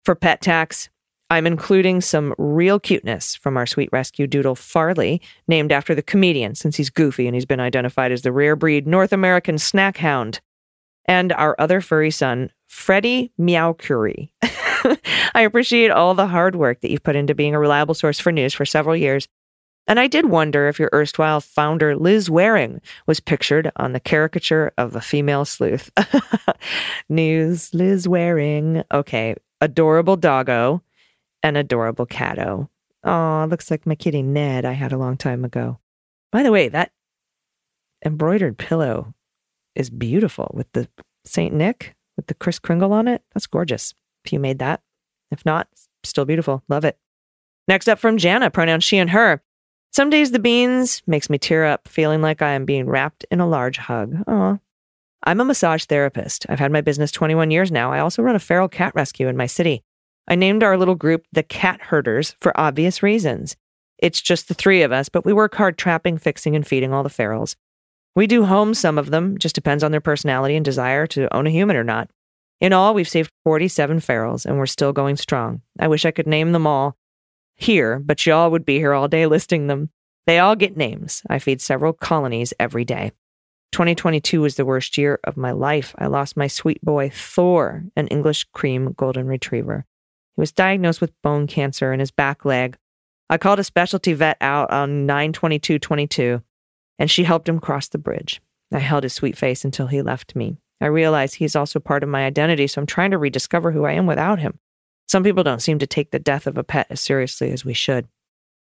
For 0.04 0.14
pet 0.14 0.40
tax, 0.40 0.88
I'm 1.30 1.46
including 1.46 2.00
some 2.00 2.34
real 2.36 2.78
cuteness 2.78 3.34
from 3.34 3.56
our 3.56 3.66
sweet 3.66 3.88
rescue 3.92 4.26
doodle 4.26 4.54
Farley, 4.54 5.22
named 5.48 5.72
after 5.72 5.94
the 5.94 6.02
comedian 6.02 6.54
since 6.54 6.76
he's 6.76 6.90
goofy 6.90 7.26
and 7.26 7.34
he's 7.34 7.46
been 7.46 7.60
identified 7.60 8.12
as 8.12 8.22
the 8.22 8.32
rare 8.32 8.56
breed 8.56 8.86
North 8.86 9.12
American 9.12 9.58
snack 9.58 9.96
hound. 9.96 10.40
And 11.06 11.32
our 11.32 11.56
other 11.58 11.80
furry 11.80 12.10
son, 12.10 12.50
Freddie 12.74 13.32
Meow 13.38 13.72
Curie. 13.72 14.32
I 14.42 15.42
appreciate 15.42 15.92
all 15.92 16.12
the 16.14 16.26
hard 16.26 16.56
work 16.56 16.80
that 16.80 16.90
you've 16.90 17.04
put 17.04 17.14
into 17.14 17.34
being 17.34 17.54
a 17.54 17.58
reliable 17.58 17.94
source 17.94 18.18
for 18.18 18.32
news 18.32 18.52
for 18.52 18.66
several 18.66 18.96
years. 18.96 19.28
And 19.86 20.00
I 20.00 20.08
did 20.08 20.26
wonder 20.26 20.66
if 20.66 20.78
your 20.80 20.90
erstwhile 20.92 21.40
founder, 21.40 21.94
Liz 21.96 22.28
Waring, 22.28 22.80
was 23.06 23.20
pictured 23.20 23.70
on 23.76 23.92
the 23.92 24.00
caricature 24.00 24.72
of 24.76 24.96
a 24.96 25.00
female 25.00 25.44
sleuth. 25.44 25.88
news, 27.08 27.72
Liz 27.72 28.08
Waring. 28.08 28.82
Okay, 28.92 29.36
adorable 29.60 30.16
doggo 30.16 30.82
and 31.44 31.56
adorable 31.56 32.06
catto. 32.06 32.68
Oh, 33.04 33.46
looks 33.48 33.70
like 33.70 33.86
my 33.86 33.94
kitty 33.94 34.20
Ned 34.20 34.64
I 34.64 34.72
had 34.72 34.92
a 34.92 34.98
long 34.98 35.16
time 35.16 35.44
ago. 35.44 35.78
By 36.32 36.42
the 36.42 36.52
way, 36.52 36.68
that 36.68 36.90
embroidered 38.04 38.58
pillow 38.58 39.14
is 39.76 39.90
beautiful 39.90 40.50
with 40.52 40.70
the 40.72 40.88
St. 41.24 41.54
Nick 41.54 41.94
with 42.16 42.26
the 42.26 42.34
Kris 42.34 42.58
Kringle 42.58 42.92
on 42.92 43.08
it. 43.08 43.22
That's 43.32 43.46
gorgeous. 43.46 43.94
If 44.24 44.32
you 44.32 44.38
made 44.38 44.58
that. 44.58 44.80
If 45.30 45.44
not, 45.44 45.68
still 46.02 46.24
beautiful. 46.24 46.62
Love 46.68 46.84
it. 46.84 46.98
Next 47.66 47.88
up 47.88 47.98
from 47.98 48.18
Jana, 48.18 48.50
pronoun 48.50 48.80
she 48.80 48.98
and 48.98 49.10
her. 49.10 49.42
Some 49.92 50.10
days 50.10 50.32
the 50.32 50.38
beans 50.38 51.02
makes 51.06 51.30
me 51.30 51.38
tear 51.38 51.64
up, 51.64 51.88
feeling 51.88 52.20
like 52.20 52.42
I 52.42 52.50
am 52.50 52.64
being 52.64 52.86
wrapped 52.86 53.24
in 53.30 53.40
a 53.40 53.48
large 53.48 53.78
hug. 53.78 54.16
Aw. 54.26 54.58
I'm 55.26 55.40
a 55.40 55.44
massage 55.44 55.84
therapist. 55.84 56.44
I've 56.48 56.58
had 56.58 56.72
my 56.72 56.82
business 56.82 57.10
21 57.10 57.50
years 57.50 57.72
now. 57.72 57.92
I 57.92 58.00
also 58.00 58.22
run 58.22 58.36
a 58.36 58.40
feral 58.40 58.68
cat 58.68 58.92
rescue 58.94 59.28
in 59.28 59.36
my 59.36 59.46
city. 59.46 59.82
I 60.28 60.34
named 60.34 60.62
our 60.62 60.76
little 60.76 60.94
group 60.94 61.26
the 61.32 61.42
Cat 61.42 61.80
Herders 61.80 62.36
for 62.40 62.58
obvious 62.58 63.02
reasons. 63.02 63.56
It's 63.98 64.20
just 64.20 64.48
the 64.48 64.54
three 64.54 64.82
of 64.82 64.92
us, 64.92 65.08
but 65.08 65.24
we 65.24 65.32
work 65.32 65.54
hard 65.54 65.78
trapping, 65.78 66.18
fixing, 66.18 66.56
and 66.56 66.66
feeding 66.66 66.92
all 66.92 67.02
the 67.02 67.08
ferals. 67.08 67.56
We 68.16 68.26
do 68.26 68.44
home 68.44 68.74
some 68.74 68.96
of 68.96 69.10
them, 69.10 69.38
just 69.38 69.54
depends 69.54 69.82
on 69.82 69.90
their 69.90 70.00
personality 70.00 70.54
and 70.54 70.64
desire 70.64 71.06
to 71.08 71.34
own 71.34 71.46
a 71.46 71.50
human 71.50 71.76
or 71.76 71.84
not. 71.84 72.10
In 72.60 72.72
all, 72.72 72.94
we've 72.94 73.08
saved 73.08 73.30
47 73.42 73.98
ferals 73.98 74.46
and 74.46 74.56
we're 74.56 74.66
still 74.66 74.92
going 74.92 75.16
strong. 75.16 75.62
I 75.78 75.88
wish 75.88 76.04
I 76.04 76.12
could 76.12 76.26
name 76.26 76.52
them 76.52 76.66
all 76.66 76.96
here, 77.56 77.98
but 77.98 78.24
y'all 78.24 78.50
would 78.50 78.64
be 78.64 78.78
here 78.78 78.92
all 78.92 79.08
day 79.08 79.26
listing 79.26 79.66
them. 79.66 79.90
They 80.26 80.38
all 80.38 80.56
get 80.56 80.76
names. 80.76 81.22
I 81.28 81.38
feed 81.38 81.60
several 81.60 81.92
colonies 81.92 82.54
every 82.58 82.84
day. 82.84 83.12
2022 83.72 84.40
was 84.40 84.54
the 84.54 84.64
worst 84.64 84.96
year 84.96 85.18
of 85.24 85.36
my 85.36 85.50
life. 85.50 85.94
I 85.98 86.06
lost 86.06 86.36
my 86.36 86.46
sweet 86.46 86.80
boy, 86.82 87.10
Thor, 87.12 87.84
an 87.96 88.06
English 88.06 88.44
cream 88.52 88.94
golden 88.96 89.26
retriever. 89.26 89.84
He 90.36 90.40
was 90.40 90.52
diagnosed 90.52 91.00
with 91.00 91.20
bone 91.22 91.48
cancer 91.48 91.92
in 91.92 91.98
his 91.98 92.12
back 92.12 92.44
leg. 92.44 92.76
I 93.28 93.38
called 93.38 93.58
a 93.58 93.64
specialty 93.64 94.12
vet 94.12 94.36
out 94.40 94.70
on 94.70 95.06
92222 95.06 96.40
and 96.98 97.10
she 97.10 97.24
helped 97.24 97.48
him 97.48 97.60
cross 97.60 97.88
the 97.88 97.98
bridge. 97.98 98.40
I 98.72 98.78
held 98.78 99.02
his 99.04 99.12
sweet 99.12 99.36
face 99.36 99.64
until 99.64 99.86
he 99.86 100.02
left 100.02 100.34
me. 100.34 100.56
I 100.80 100.86
realize 100.86 101.34
he's 101.34 101.56
also 101.56 101.78
part 101.80 102.02
of 102.02 102.08
my 102.08 102.24
identity, 102.24 102.66
so 102.66 102.80
I'm 102.80 102.86
trying 102.86 103.12
to 103.12 103.18
rediscover 103.18 103.72
who 103.72 103.84
I 103.84 103.92
am 103.92 104.06
without 104.06 104.38
him. 104.38 104.58
Some 105.06 105.22
people 105.22 105.44
don't 105.44 105.62
seem 105.62 105.78
to 105.78 105.86
take 105.86 106.10
the 106.10 106.18
death 106.18 106.46
of 106.46 106.58
a 106.58 106.64
pet 106.64 106.86
as 106.90 107.00
seriously 107.00 107.50
as 107.52 107.64
we 107.64 107.74
should. 107.74 108.08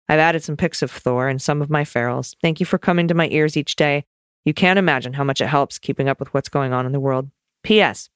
I've 0.10 0.20
added 0.20 0.44
some 0.44 0.58
pics 0.58 0.82
of 0.82 0.92
Thor 0.92 1.28
and 1.28 1.42
some 1.42 1.62
of 1.62 1.70
my 1.70 1.84
ferals. 1.84 2.36
Thank 2.42 2.60
you 2.60 2.66
for 2.66 2.78
coming 2.78 3.08
to 3.08 3.14
my 3.14 3.28
ears 3.30 3.58
each 3.58 3.76
day. 3.76 4.06
You 4.46 4.54
can't 4.54 4.80
imagine 4.80 5.14
how 5.14 5.24
much 5.24 5.42
it 5.42 5.48
helps 5.48 5.80
keeping 5.80 6.08
up 6.08 6.20
with 6.20 6.34
what's 6.34 6.50
going 6.50 6.74
on 6.74 6.86
in 6.86 6.92
the 6.92 7.00
world. 7.00 7.30
P.S. 7.64 8.10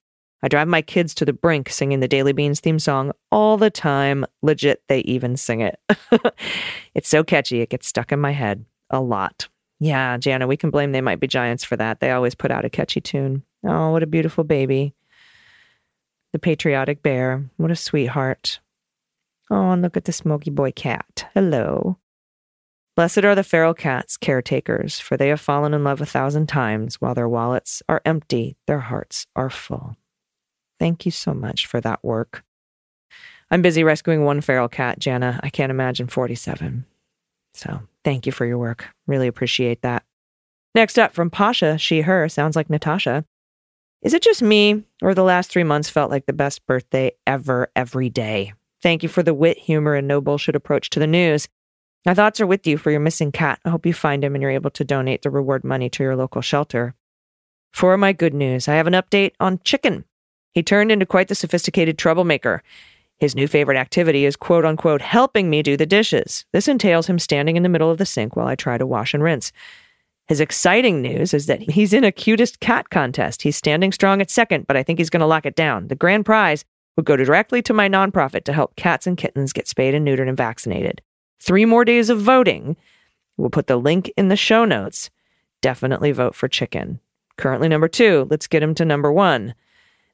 I 0.44 0.48
drive 0.48 0.68
my 0.68 0.82
kids 0.82 1.14
to 1.16 1.26
the 1.26 1.34
brink 1.34 1.70
singing 1.70 2.00
the 2.00 2.08
Daily 2.08 2.32
Beans 2.32 2.60
theme 2.60 2.80
song 2.80 3.12
all 3.32 3.58
the 3.58 3.70
time. 3.70 4.26
Legit, 4.42 4.82
they 4.88 5.00
even 5.02 5.36
sing 5.36 5.62
it. 5.62 5.80
it's 6.96 7.10
so 7.10 7.24
catchy, 7.24 7.62
it 7.62 7.70
gets 7.70 7.88
stuck 7.88 8.12
in 8.12 8.20
my 8.20 8.32
head 8.32 8.66
a 8.90 9.02
lot. 9.02 9.50
Yeah, 9.82 10.18
Jana, 10.18 10.46
we 10.46 10.58
can 10.58 10.70
blame 10.70 10.92
They 10.92 11.02
Might 11.02 11.20
Be 11.20 11.26
Giants 11.26 11.64
for 11.64 11.76
that. 11.76 12.02
They 12.02 12.12
always 12.12 12.36
put 12.36 12.52
out 12.52 12.66
a 12.66 12.70
catchy 12.70 13.02
tune. 13.02 13.42
Oh, 13.66 13.90
what 13.90 14.04
a 14.04 14.08
beautiful 14.08 14.44
baby. 14.44 14.94
The 16.34 16.40
patriotic 16.40 17.02
bear. 17.02 17.50
What 17.58 17.72
a 17.72 17.76
sweetheart. 17.76 18.60
Oh, 19.50 19.72
and 19.72 19.82
look 19.82 19.98
at 19.98 20.06
the 20.06 20.14
smoky 20.14 20.52
boy 20.52 20.72
cat. 20.72 21.26
Hello. 21.34 21.98
Blessed 22.96 23.26
are 23.26 23.34
the 23.34 23.44
feral 23.44 23.74
cats, 23.74 24.18
caretakers, 24.18 25.00
for 25.00 25.18
they 25.18 25.30
have 25.30 25.42
fallen 25.42 25.74
in 25.74 25.84
love 25.84 26.00
a 26.00 26.06
thousand 26.06 26.46
times. 26.46 27.02
While 27.02 27.16
their 27.16 27.28
wallets 27.28 27.82
are 27.90 28.04
empty, 28.06 28.58
their 28.68 28.82
hearts 28.82 29.26
are 29.36 29.50
full. 29.50 29.98
Thank 30.78 31.08
you 31.08 31.12
so 31.12 31.34
much 31.34 31.66
for 31.66 31.82
that 31.82 32.04
work. 32.04 32.44
I'm 33.50 33.64
busy 33.64 33.84
rescuing 33.84 34.26
one 34.26 34.42
feral 34.42 34.70
cat, 34.70 35.00
Jana. 35.00 35.40
I 35.42 35.50
can't 35.50 35.72
imagine 35.72 36.06
47. 36.06 36.86
So 37.56 37.82
thank 38.04 38.26
you 38.26 38.32
for 38.32 38.46
your 38.46 38.58
work. 38.58 38.88
Really 39.08 39.28
appreciate 39.28 39.82
that. 39.82 40.04
Next 40.74 40.98
up 40.98 41.14
from 41.14 41.30
Pasha, 41.30 41.78
she, 41.78 42.02
her, 42.02 42.30
sounds 42.30 42.56
like 42.56 42.70
Natasha. 42.70 43.26
Is 44.02 44.14
it 44.14 44.24
just 44.24 44.42
me, 44.42 44.84
or 45.02 45.14
the 45.14 45.24
last 45.24 45.52
three 45.52 45.64
months 45.64 45.90
felt 45.90 46.10
like 46.10 46.26
the 46.26 46.34
best 46.34 46.66
birthday 46.66 47.12
ever, 47.28 47.70
every 47.76 48.10
day? 48.10 48.54
Thank 48.82 49.04
you 49.04 49.10
for 49.10 49.22
the 49.22 49.34
wit, 49.34 49.58
humor, 49.58 49.96
and 49.96 50.08
no 50.08 50.22
bullshit 50.22 50.56
approach 50.56 50.90
to 50.92 51.00
the 51.00 51.08
news. 51.08 51.48
My 52.06 52.16
thoughts 52.16 52.42
are 52.42 52.48
with 52.48 52.66
you 52.66 52.78
for 52.78 52.90
your 52.90 53.00
missing 53.00 53.32
cat. 53.32 53.60
I 53.64 53.70
hope 53.70 53.86
you 53.86 53.94
find 53.94 54.24
him 54.24 54.34
and 54.34 54.42
you're 54.42 54.50
able 54.50 54.72
to 54.72 54.84
donate 54.84 55.22
the 55.22 55.30
reward 55.30 55.64
money 55.64 55.90
to 55.92 56.04
your 56.04 56.16
local 56.16 56.42
shelter. 56.42 56.96
For 57.72 57.96
my 57.96 58.12
good 58.12 58.34
news, 58.34 58.68
I 58.68 58.74
have 58.74 58.88
an 58.88 58.94
update 58.94 59.34
on 59.40 59.60
Chicken. 59.64 60.06
He 60.52 60.64
turned 60.64 60.92
into 60.92 61.06
quite 61.06 61.28
the 61.28 61.36
sophisticated 61.36 61.98
troublemaker. 61.98 62.64
His 63.22 63.36
new 63.36 63.48
favorite 63.48 63.78
activity 63.78 64.26
is 64.26 64.36
quote 64.36 64.66
unquote 64.66 65.00
helping 65.00 65.48
me 65.48 65.62
do 65.62 65.78
the 65.78 65.86
dishes. 65.86 66.44
This 66.54 66.68
entails 66.68 67.06
him 67.06 67.20
standing 67.20 67.56
in 67.56 67.62
the 67.62 67.70
middle 67.70 67.92
of 67.92 68.00
the 68.00 68.06
sink 68.06 68.36
while 68.36 68.48
I 68.48 68.56
try 68.56 68.80
to 68.80 68.86
wash 68.88 69.14
and 69.14 69.22
rinse. 69.22 69.52
His 70.28 70.40
exciting 70.40 71.04
news 71.04 71.32
is 71.32 71.46
that 71.46 71.62
he's 71.62 71.94
in 71.94 72.04
a 72.04 72.12
cutest 72.12 72.62
cat 72.62 72.90
contest. 72.90 73.44
He's 73.44 73.56
standing 73.56 73.92
strong 73.92 74.22
at 74.22 74.32
second, 74.32 74.66
but 74.66 74.76
I 74.76 74.82
think 74.82 74.98
he's 74.98 75.12
going 75.12 75.20
to 75.20 75.28
lock 75.28 75.46
it 75.46 75.56
down. 75.56 75.88
The 75.88 75.96
grand 75.96 76.26
prize 76.26 76.66
would 76.98 77.06
go 77.06 77.16
directly 77.16 77.62
to 77.62 77.74
my 77.74 77.88
nonprofit 77.88 78.44
to 78.46 78.54
help 78.54 78.76
cats 78.76 79.06
and 79.06 79.16
kittens 79.16 79.54
get 79.54 79.68
spayed 79.68 79.94
and 79.94 80.06
neutered 80.06 80.28
and 80.28 80.36
vaccinated. 80.36 81.04
Three 81.40 81.66
more 81.66 81.86
days 81.86 82.10
of 82.10 82.20
voting. 82.20 82.76
We'll 83.38 83.52
put 83.52 83.68
the 83.68 83.78
link 83.78 84.12
in 84.18 84.30
the 84.30 84.36
show 84.36 84.66
notes. 84.66 85.12
Definitely 85.62 86.12
vote 86.12 86.34
for 86.34 86.48
chicken. 86.48 87.00
Currently 87.38 87.68
number 87.68 87.88
two. 87.88 88.26
Let's 88.32 88.48
get 88.48 88.64
him 88.64 88.74
to 88.76 88.86
number 88.86 89.12
one. 89.12 89.54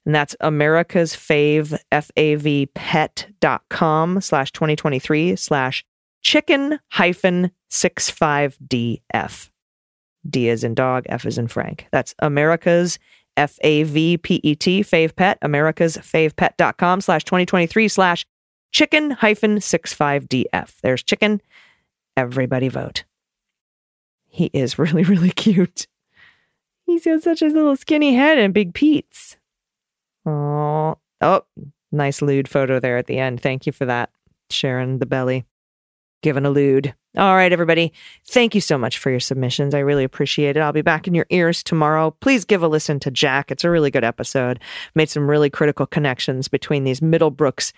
And 0.08 0.16
that's 0.16 0.38
America's 0.40 1.14
Fave, 1.14 1.78
F-A-V, 1.92 2.68
pet.com 2.68 4.22
slash 4.22 4.54
2023 4.54 5.36
slash 5.36 5.84
chicken 6.22 6.80
hyphen 6.88 7.52
65DF. 7.70 9.50
D 10.30 10.48
is 10.48 10.64
in 10.64 10.76
dog, 10.76 11.04
F 11.10 11.26
is 11.26 11.38
in 11.38 11.50
Frank. 11.50 11.88
That's 11.92 12.16
America's 12.20 13.00
F 13.36 13.60
A 13.60 13.84
V 13.84 14.18
P 14.18 14.40
E 14.44 14.56
T, 14.56 14.82
Fave 14.82 15.14
Pet, 15.14 15.40
America's 15.42 15.98
favepet.com 15.98 17.02
slash 17.02 17.26
2023 17.26 17.90
slash 17.90 18.26
chicken 18.72 19.12
hyphen 19.12 19.58
65DF. 19.58 20.80
There's 20.82 21.04
chicken. 21.04 21.42
Everybody 22.16 22.70
vote. 22.70 23.04
He 24.26 24.46
is 24.54 24.80
really, 24.80 25.04
really 25.06 25.32
cute. 25.32 25.86
He's 26.86 27.04
got 27.04 27.24
such 27.24 27.42
a 27.42 27.48
little 27.48 27.76
skinny 27.76 28.16
head 28.16 28.38
and 28.38 28.54
big 28.54 28.74
peats. 28.74 29.36
Oh, 30.28 30.98
oh, 31.22 31.42
nice 31.92 32.22
lewd 32.22 32.50
photo 32.50 32.80
there 32.80 32.98
at 32.98 33.08
the 33.08 33.18
end. 33.18 33.42
Thank 33.42 33.66
you 33.66 33.72
for 33.72 33.86
that, 33.86 34.10
Sharon 34.50 35.00
the 35.00 35.06
belly. 35.06 35.46
Giving 36.22 36.46
a 36.46 36.50
lewd. 36.50 36.94
All 37.16 37.36
right, 37.36 37.54
everybody. 37.54 37.94
Thank 38.28 38.54
you 38.54 38.62
so 38.62 38.78
much 38.78 38.98
for 38.98 39.10
your 39.10 39.20
submissions. 39.20 39.74
I 39.74 39.80
really 39.80 40.04
appreciate 40.04 40.58
it. 40.58 40.60
I'll 40.60 40.74
be 40.74 40.82
back 40.82 41.08
in 41.08 41.16
your 41.16 41.28
ears 41.30 41.64
tomorrow. 41.64 42.12
Please 42.20 42.44
give 42.44 42.62
a 42.62 42.68
listen 42.68 43.00
to 43.02 43.12
Jack. 43.12 43.52
It's 43.52 43.64
a 43.64 43.70
really 43.70 43.90
good 43.90 44.04
episode. 44.04 44.60
Made 44.96 45.10
some 45.10 45.30
really 45.30 45.50
critical 45.50 45.86
connections 45.86 46.48
between 46.48 46.84
these 46.84 47.00
Middlebrooks 47.00 47.72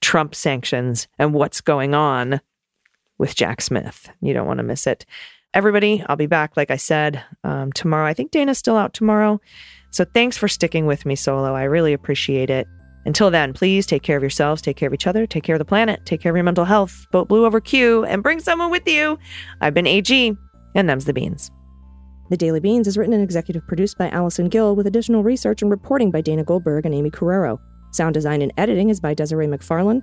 Trump 0.00 0.34
sanctions 0.34 1.08
and 1.18 1.32
what's 1.32 1.60
going 1.60 1.94
on 1.94 2.40
with 3.16 3.34
Jack 3.34 3.60
Smith. 3.60 4.10
You 4.20 4.34
don't 4.34 4.46
want 4.46 4.58
to 4.58 4.64
miss 4.64 4.86
it. 4.86 5.06
Everybody, 5.54 6.02
I'll 6.08 6.16
be 6.16 6.26
back, 6.26 6.56
like 6.56 6.72
I 6.72 6.76
said, 6.76 7.22
um, 7.44 7.72
tomorrow. 7.72 8.06
I 8.06 8.12
think 8.12 8.32
Dana's 8.32 8.58
still 8.58 8.76
out 8.76 8.92
tomorrow. 8.92 9.40
So 9.90 10.04
thanks 10.04 10.36
for 10.36 10.48
sticking 10.48 10.84
with 10.86 11.06
me 11.06 11.14
solo. 11.14 11.54
I 11.54 11.62
really 11.62 11.92
appreciate 11.92 12.50
it. 12.50 12.66
Until 13.06 13.30
then, 13.30 13.52
please 13.52 13.86
take 13.86 14.02
care 14.02 14.16
of 14.16 14.22
yourselves, 14.22 14.60
take 14.60 14.76
care 14.76 14.88
of 14.88 14.94
each 14.94 15.06
other, 15.06 15.26
take 15.28 15.44
care 15.44 15.54
of 15.54 15.60
the 15.60 15.64
planet, 15.64 16.04
take 16.06 16.20
care 16.20 16.32
of 16.32 16.36
your 16.36 16.42
mental 16.42 16.64
health, 16.64 17.06
vote 17.12 17.28
blue 17.28 17.44
over 17.46 17.60
Q, 17.60 18.04
and 18.04 18.20
bring 18.20 18.40
someone 18.40 18.72
with 18.72 18.88
you. 18.88 19.16
I've 19.60 19.74
been 19.74 19.86
AG, 19.86 20.36
and 20.74 20.88
them's 20.88 21.04
the 21.04 21.12
beans. 21.12 21.52
The 22.30 22.36
Daily 22.36 22.58
Beans 22.58 22.88
is 22.88 22.98
written 22.98 23.12
and 23.12 23.22
executive 23.22 23.64
produced 23.68 23.96
by 23.96 24.08
Allison 24.08 24.48
Gill 24.48 24.74
with 24.74 24.88
additional 24.88 25.22
research 25.22 25.62
and 25.62 25.70
reporting 25.70 26.10
by 26.10 26.20
Dana 26.20 26.42
Goldberg 26.42 26.84
and 26.84 26.94
Amy 26.94 27.10
Carrero. 27.10 27.60
Sound 27.92 28.14
design 28.14 28.42
and 28.42 28.52
editing 28.56 28.88
is 28.88 28.98
by 28.98 29.14
Desiree 29.14 29.46
McFarlane, 29.46 30.02